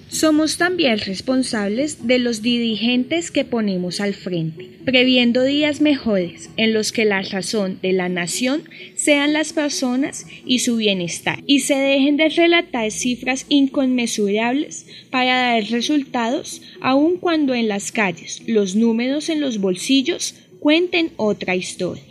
Somos 0.10 0.58
también 0.58 0.98
responsables 0.98 2.08
de 2.08 2.18
los 2.18 2.42
dirigentes 2.42 3.30
que 3.30 3.46
ponemos 3.46 4.02
al 4.02 4.16
frente, 4.16 4.68
previendo 4.84 5.44
días 5.44 5.82
mejores 5.82 6.50
en 6.58 6.74
los 6.74 6.92
que 6.92 7.06
la 7.06 7.22
razón 7.22 7.78
de 7.84 7.94
la 7.94 8.10
nación 8.10 8.64
sean 8.96 9.34
las 9.34 9.54
personas 9.54 10.26
y 10.48 10.60
su 10.60 10.78
bienestar, 10.78 11.44
y 11.46 11.60
se 11.60 11.76
dejen 11.76 12.18
de 12.18 12.30
relatar 12.30 12.90
cifras 12.90 13.46
inconmensurables 13.50 14.88
para 15.12 15.36
dar 15.36 15.64
resultados, 15.66 16.64
aun 16.82 17.18
cuando 17.18 17.54
en 17.54 17.68
las 17.68 17.92
calles 17.92 18.42
los 18.48 18.76
números 18.76 19.30
en 19.30 19.42
los 19.42 19.60
bolsillos 19.60 20.34
cuenten 20.60 21.12
otra 21.18 21.56
historia. 21.56 22.09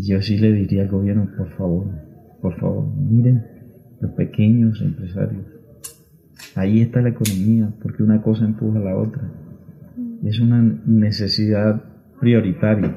Yo 0.00 0.20
sí 0.22 0.38
le 0.38 0.52
diría 0.52 0.82
al 0.82 0.88
gobierno, 0.88 1.28
por 1.36 1.50
favor, 1.56 1.86
por 2.40 2.58
favor, 2.58 2.86
miren 2.96 3.44
los 4.00 4.12
pequeños 4.12 4.80
empresarios. 4.80 5.46
Ahí 6.54 6.80
está 6.80 7.00
la 7.00 7.10
economía, 7.10 7.72
porque 7.82 8.02
una 8.02 8.22
cosa 8.22 8.44
empuja 8.44 8.78
a 8.78 8.82
la 8.82 8.96
otra. 8.96 9.32
Es 10.24 10.40
una 10.40 10.62
necesidad 10.86 11.82
prioritaria. 12.20 12.96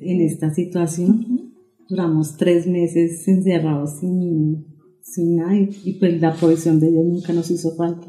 En 0.00 0.20
esta 0.20 0.52
situación 0.52 1.54
duramos 1.88 2.36
tres 2.36 2.66
meses 2.66 3.26
encerrados 3.28 4.00
sin, 4.00 4.66
sin 5.02 5.36
nadie 5.36 5.70
y 5.84 5.98
pues 5.98 6.20
la 6.20 6.34
provisión 6.34 6.80
de 6.80 6.90
Dios 6.90 7.04
nunca 7.04 7.32
nos 7.32 7.50
hizo 7.50 7.74
falta. 7.76 8.08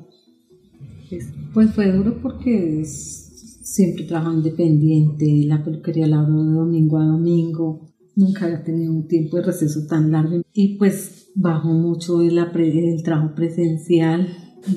Pues 1.54 1.72
fue 1.74 1.92
duro 1.92 2.18
porque 2.22 2.82
es, 2.82 3.23
siempre 3.64 4.04
trabajaba 4.04 4.36
independiente, 4.36 5.46
la 5.48 5.64
peluquería 5.64 6.06
la 6.06 6.20
abro 6.20 6.44
de 6.44 6.52
domingo 6.52 7.00
a 7.00 7.06
domingo, 7.06 7.94
nunca 8.16 8.46
había 8.46 8.64
tenido 8.64 8.94
un 8.94 9.08
tiempo 9.08 9.38
de 9.38 9.44
receso 9.44 9.88
tan 9.88 10.12
largo 10.12 10.42
y 10.54 10.78
pues 10.78 11.32
bajó 11.36 11.70
mucho 11.70 12.22
el, 12.22 12.38
el 12.38 13.04
trabajo 13.04 13.34
presencial. 13.34 14.28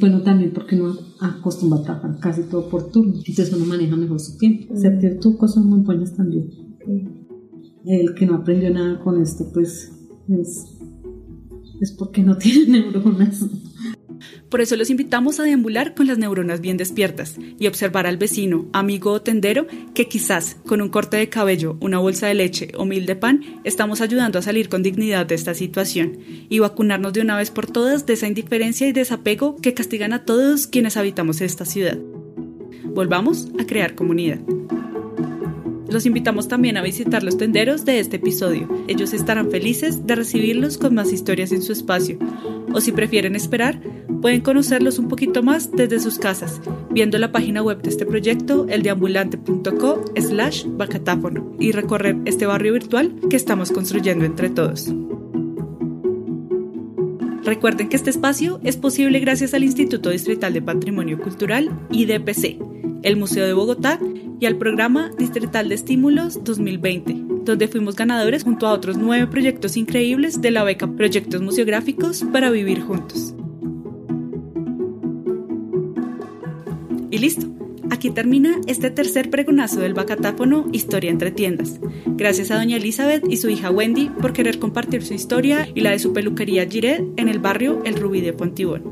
Bueno, 0.01 0.23
también 0.23 0.53
porque 0.53 0.77
no 0.77 0.95
acostumbra 1.21 1.81
a 1.81 1.83
trabajar 1.83 2.19
casi 2.19 2.43
todo 2.45 2.69
por 2.69 2.91
turno, 2.91 3.15
entonces 3.15 3.53
uno 3.53 3.67
maneja 3.67 3.97
mejor 3.97 4.21
su 4.21 4.39
tiempo. 4.39 4.75
Hacer 4.75 5.19
cosas 5.39 5.65
muy 5.65 5.81
buenas 5.81 6.15
también. 6.15 6.51
El 7.85 8.15
que 8.15 8.27
no 8.27 8.37
aprendió 8.37 8.73
nada 8.73 8.99
con 9.01 9.21
esto, 9.21 9.49
pues 9.53 9.93
es, 10.29 10.79
es 11.81 11.93
porque 11.93 12.23
no 12.23 12.37
tiene 12.39 12.81
neuronas. 12.81 13.47
Por 14.49 14.61
eso 14.61 14.77
los 14.77 14.91
invitamos 14.91 15.41
a 15.41 15.43
deambular 15.43 15.95
con 15.95 16.07
las 16.07 16.19
neuronas 16.19 16.61
bien 16.61 16.77
despiertas 16.77 17.37
y 17.59 17.67
observar 17.67 18.07
al 18.07 18.17
vecino, 18.17 18.67
amigo 18.73 19.11
o 19.11 19.21
tendero 19.21 19.67
que 19.93 20.07
quizás 20.07 20.57
con 20.67 20.81
un 20.81 20.89
corte 20.89 21.17
de 21.17 21.29
cabello, 21.29 21.77
una 21.81 21.99
bolsa 21.99 22.29
de 22.29 22.35
leche 22.35 22.71
o 22.77 22.85
mil 22.85 23.07
de 23.07 23.17
pan 23.17 23.43
estamos 23.65 24.01
ayudando 24.01 24.39
a 24.39 24.43
salir 24.43 24.69
con 24.69 24.85
dignidad 24.85 25.27
de 25.27 25.35
esta 25.35 25.55
situación 25.55 26.19
y 26.49 26.61
vacunarnos 26.61 27.13
de 27.13 27.23
una 27.23 27.37
vez 27.37 27.51
por 27.51 27.67
todas 27.67 28.07
de 28.07 28.13
esa 28.13 28.29
indiferencia 28.29 28.87
y 28.87 28.93
desapego 28.93 29.57
que 29.57 29.75
castigan 29.75 30.13
a 30.13 30.25
todos 30.25 30.69
quienes 30.69 30.97
habitamos 30.97 31.41
esta 31.41 31.65
ciudad. 31.65 31.99
Volvamos 32.85 33.49
a 33.59 33.67
crear 33.67 33.97
comunidad. 33.97 34.39
Los 35.89 36.07
invitamos 36.07 36.49
también 36.49 36.77
a 36.77 36.83
visitar 36.83 37.23
los 37.23 37.37
tenderos 37.37 37.85
de 37.85 38.01
este 38.01 38.17
episodio. 38.17 38.69
Ellos 38.89 39.13
estarán 39.13 39.51
felices 39.51 40.07
de 40.07 40.15
recibirlos 40.15 40.79
con 40.79 40.95
más 40.95 41.13
historias 41.13 41.53
en 41.53 41.63
su 41.63 41.73
espacio. 41.73 42.19
O 42.73 42.81
si 42.81 42.93
prefieren 42.93 43.37
esperar, 43.37 43.81
pueden 44.21 44.41
conocerlos 44.41 44.99
un 44.99 45.09
poquito 45.09 45.43
más 45.43 45.71
desde 45.73 46.01
sus 46.01 46.19
casas, 46.19 46.61
viendo 46.91 47.19
la 47.19 47.33
página 47.33 47.63
web 47.63 47.83
de 47.83 47.91
este 47.91 48.07
proyecto, 48.07 48.67
eldeambulante.co 48.69 50.05
slash 50.17 50.67
bacatáfono, 50.67 51.55
y 51.59 51.73
recorrer 51.73 52.17
este 52.25 52.47
barrio 52.47 52.73
virtual 52.73 53.15
que 53.29 53.37
estamos 53.37 53.71
construyendo 53.71 54.25
entre 54.25 54.51
todos. 54.51 54.93
Recuerden 57.47 57.89
que 57.89 57.97
este 57.97 58.11
espacio 58.11 58.59
es 58.65 58.77
posible 58.77 59.21
gracias 59.21 59.55
al 59.55 59.63
Instituto 59.63 60.11
Distrital 60.11 60.53
de 60.53 60.63
Patrimonio 60.63 61.17
Cultural, 61.21 61.71
IDPC, 61.93 62.59
el 63.03 63.17
Museo 63.17 63.47
de 63.47 63.53
Bogotá 63.53 64.01
y 64.41 64.47
al 64.47 64.57
Programa 64.57 65.13
Distrital 65.17 65.69
de 65.69 65.77
Estímulos 65.77 66.43
2020, 66.43 67.17
donde 67.45 67.69
fuimos 67.69 67.95
ganadores 67.95 68.43
junto 68.43 68.67
a 68.67 68.73
otros 68.73 68.97
nueve 68.97 69.29
proyectos 69.29 69.77
increíbles 69.77 70.41
de 70.41 70.51
la 70.51 70.65
beca 70.65 70.89
Proyectos 70.89 71.41
Museográficos 71.41 72.25
para 72.33 72.51
Vivir 72.51 72.83
Juntos. 72.83 73.37
Y 77.17 77.19
listo. 77.19 77.47
Aquí 77.89 78.11
termina 78.11 78.61
este 78.67 78.91
tercer 78.91 79.31
pregonazo 79.31 79.81
del 79.81 79.95
bacatáfono 79.95 80.67
Historia 80.71 81.11
entre 81.11 81.31
tiendas. 81.31 81.81
Gracias 82.05 82.51
a 82.51 82.57
doña 82.57 82.77
Elizabeth 82.77 83.25
y 83.27 83.39
su 83.39 83.49
hija 83.49 83.71
Wendy 83.71 84.11
por 84.21 84.35
querer 84.35 84.59
compartir 84.59 85.03
su 85.03 85.15
historia 85.15 85.67
y 85.75 85.81
la 85.81 85.93
de 85.93 85.99
su 85.99 86.13
peluquería 86.13 86.69
Giret 86.69 87.03
en 87.17 87.31
el 87.31 87.39
barrio 87.39 87.81
El 87.87 87.95
Rubí 87.95 88.21
de 88.21 88.35
Pontibón. 88.35 88.83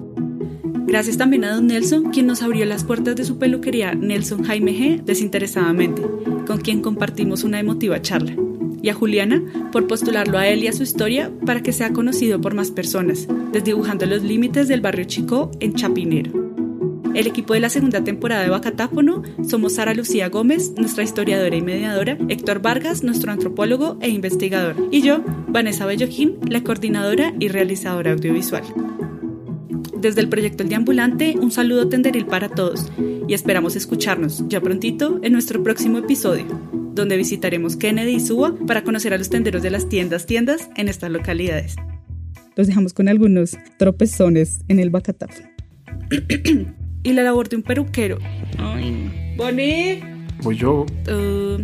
Gracias 0.87 1.19
también 1.19 1.45
a 1.45 1.55
don 1.55 1.67
Nelson, 1.67 2.13
quien 2.13 2.27
nos 2.27 2.41
abrió 2.41 2.65
las 2.65 2.83
puertas 2.83 3.15
de 3.15 3.25
su 3.25 3.37
peluquería 3.37 3.95
Nelson 3.95 4.43
Jaime 4.45 4.73
G 4.73 5.05
desinteresadamente, 5.05 6.01
con 6.47 6.63
quien 6.63 6.81
compartimos 6.81 7.45
una 7.45 7.61
emotiva 7.61 8.01
charla. 8.01 8.35
Y 8.81 8.89
a 8.89 8.95
Juliana 8.95 9.43
por 9.71 9.87
postularlo 9.87 10.39
a 10.39 10.49
él 10.49 10.65
y 10.65 10.69
a 10.69 10.73
su 10.73 10.83
historia 10.83 11.31
para 11.45 11.63
que 11.63 11.75
sea 11.75 11.93
conocido 11.93 12.41
por 12.41 12.55
más 12.55 12.71
personas, 12.71 13.29
desdibujando 13.53 14.07
los 14.07 14.23
límites 14.23 14.67
del 14.67 14.81
barrio 14.81 15.05
Chico 15.05 15.51
en 15.61 15.75
Chapinero. 15.75 16.43
El 17.14 17.29
equipo 17.29 17.55
de 17.55 17.61
la 17.61 17.70
segunda 17.70 18.03
temporada 18.03 18.42
de 18.42 18.50
Bacatáfono 18.50 19.22
somos 19.48 19.74
Sara 19.74 19.94
Lucía 19.94 20.29
Gómez, 20.31 20.72
nuestra 20.77 21.05
historiadora 21.05 21.55
y 21.55 21.62
mediadora, 21.62 22.18
Héctor 22.29 22.61
Vargas, 22.61 23.05
nuestro 23.05 23.31
antropólogo 23.31 23.96
e 24.00 24.09
investigador, 24.09 24.88
y 24.90 25.00
yo, 25.00 25.22
Vanessa 25.46 25.87
Bellojín, 25.87 26.40
la 26.48 26.64
coordinadora 26.64 27.33
y 27.38 27.46
realizadora 27.46 28.12
audiovisual. 28.12 28.64
Desde 29.96 30.22
el 30.22 30.29
proyecto 30.29 30.64
El 30.64 30.70
Deambulante, 30.70 31.37
un 31.40 31.53
saludo 31.53 31.88
tenderil 31.88 32.27
para 32.27 32.48
todos 32.48 32.90
y 33.29 33.33
esperamos 33.33 33.77
escucharnos 33.77 34.42
ya 34.48 34.61
prontito 34.61 35.20
en 35.22 35.33
nuestro 35.33 35.62
próximo 35.62 35.98
episodio, 35.98 36.46
donde 36.94 37.16
visitaremos 37.16 37.77
Kennedy 37.77 38.16
y 38.16 38.20
Suba 38.20 38.57
para 38.66 38.83
conocer 38.83 39.14
a 39.14 39.18
los 39.18 39.31
tenderos 39.31 39.62
de 39.62 39.70
las 39.70 39.88
tiendas 39.88 40.27
tiendas 40.27 40.68
en 40.77 40.88
estas 40.88 41.12
localidades. 41.12 41.77
Los 42.57 42.66
dejamos 42.66 42.92
con 42.92 43.09
algunos 43.09 43.57
tropezones 43.79 44.62
en 44.66 44.81
el 44.81 44.90
Bacatáfono. 44.90 45.48
y 47.05 47.12
la 47.12 47.23
labor 47.23 47.49
de 47.49 47.57
un 47.57 47.62
peruquero. 47.62 48.19
Ay, 48.59 49.35
Bonnie. 49.37 50.03
Voy 50.43 50.57
yo. 50.57 50.85
Uh, 51.07 51.62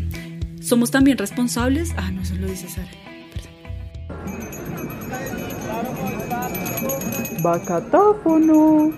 somos 0.62 0.92
también 0.92 1.18
responsables. 1.18 1.92
Ah, 1.96 2.12
no, 2.12 2.22
eso 2.22 2.37
lo 2.37 2.46
dice 2.46 2.68
Sara. 2.68 2.88
Bacatáfono. 7.42 8.92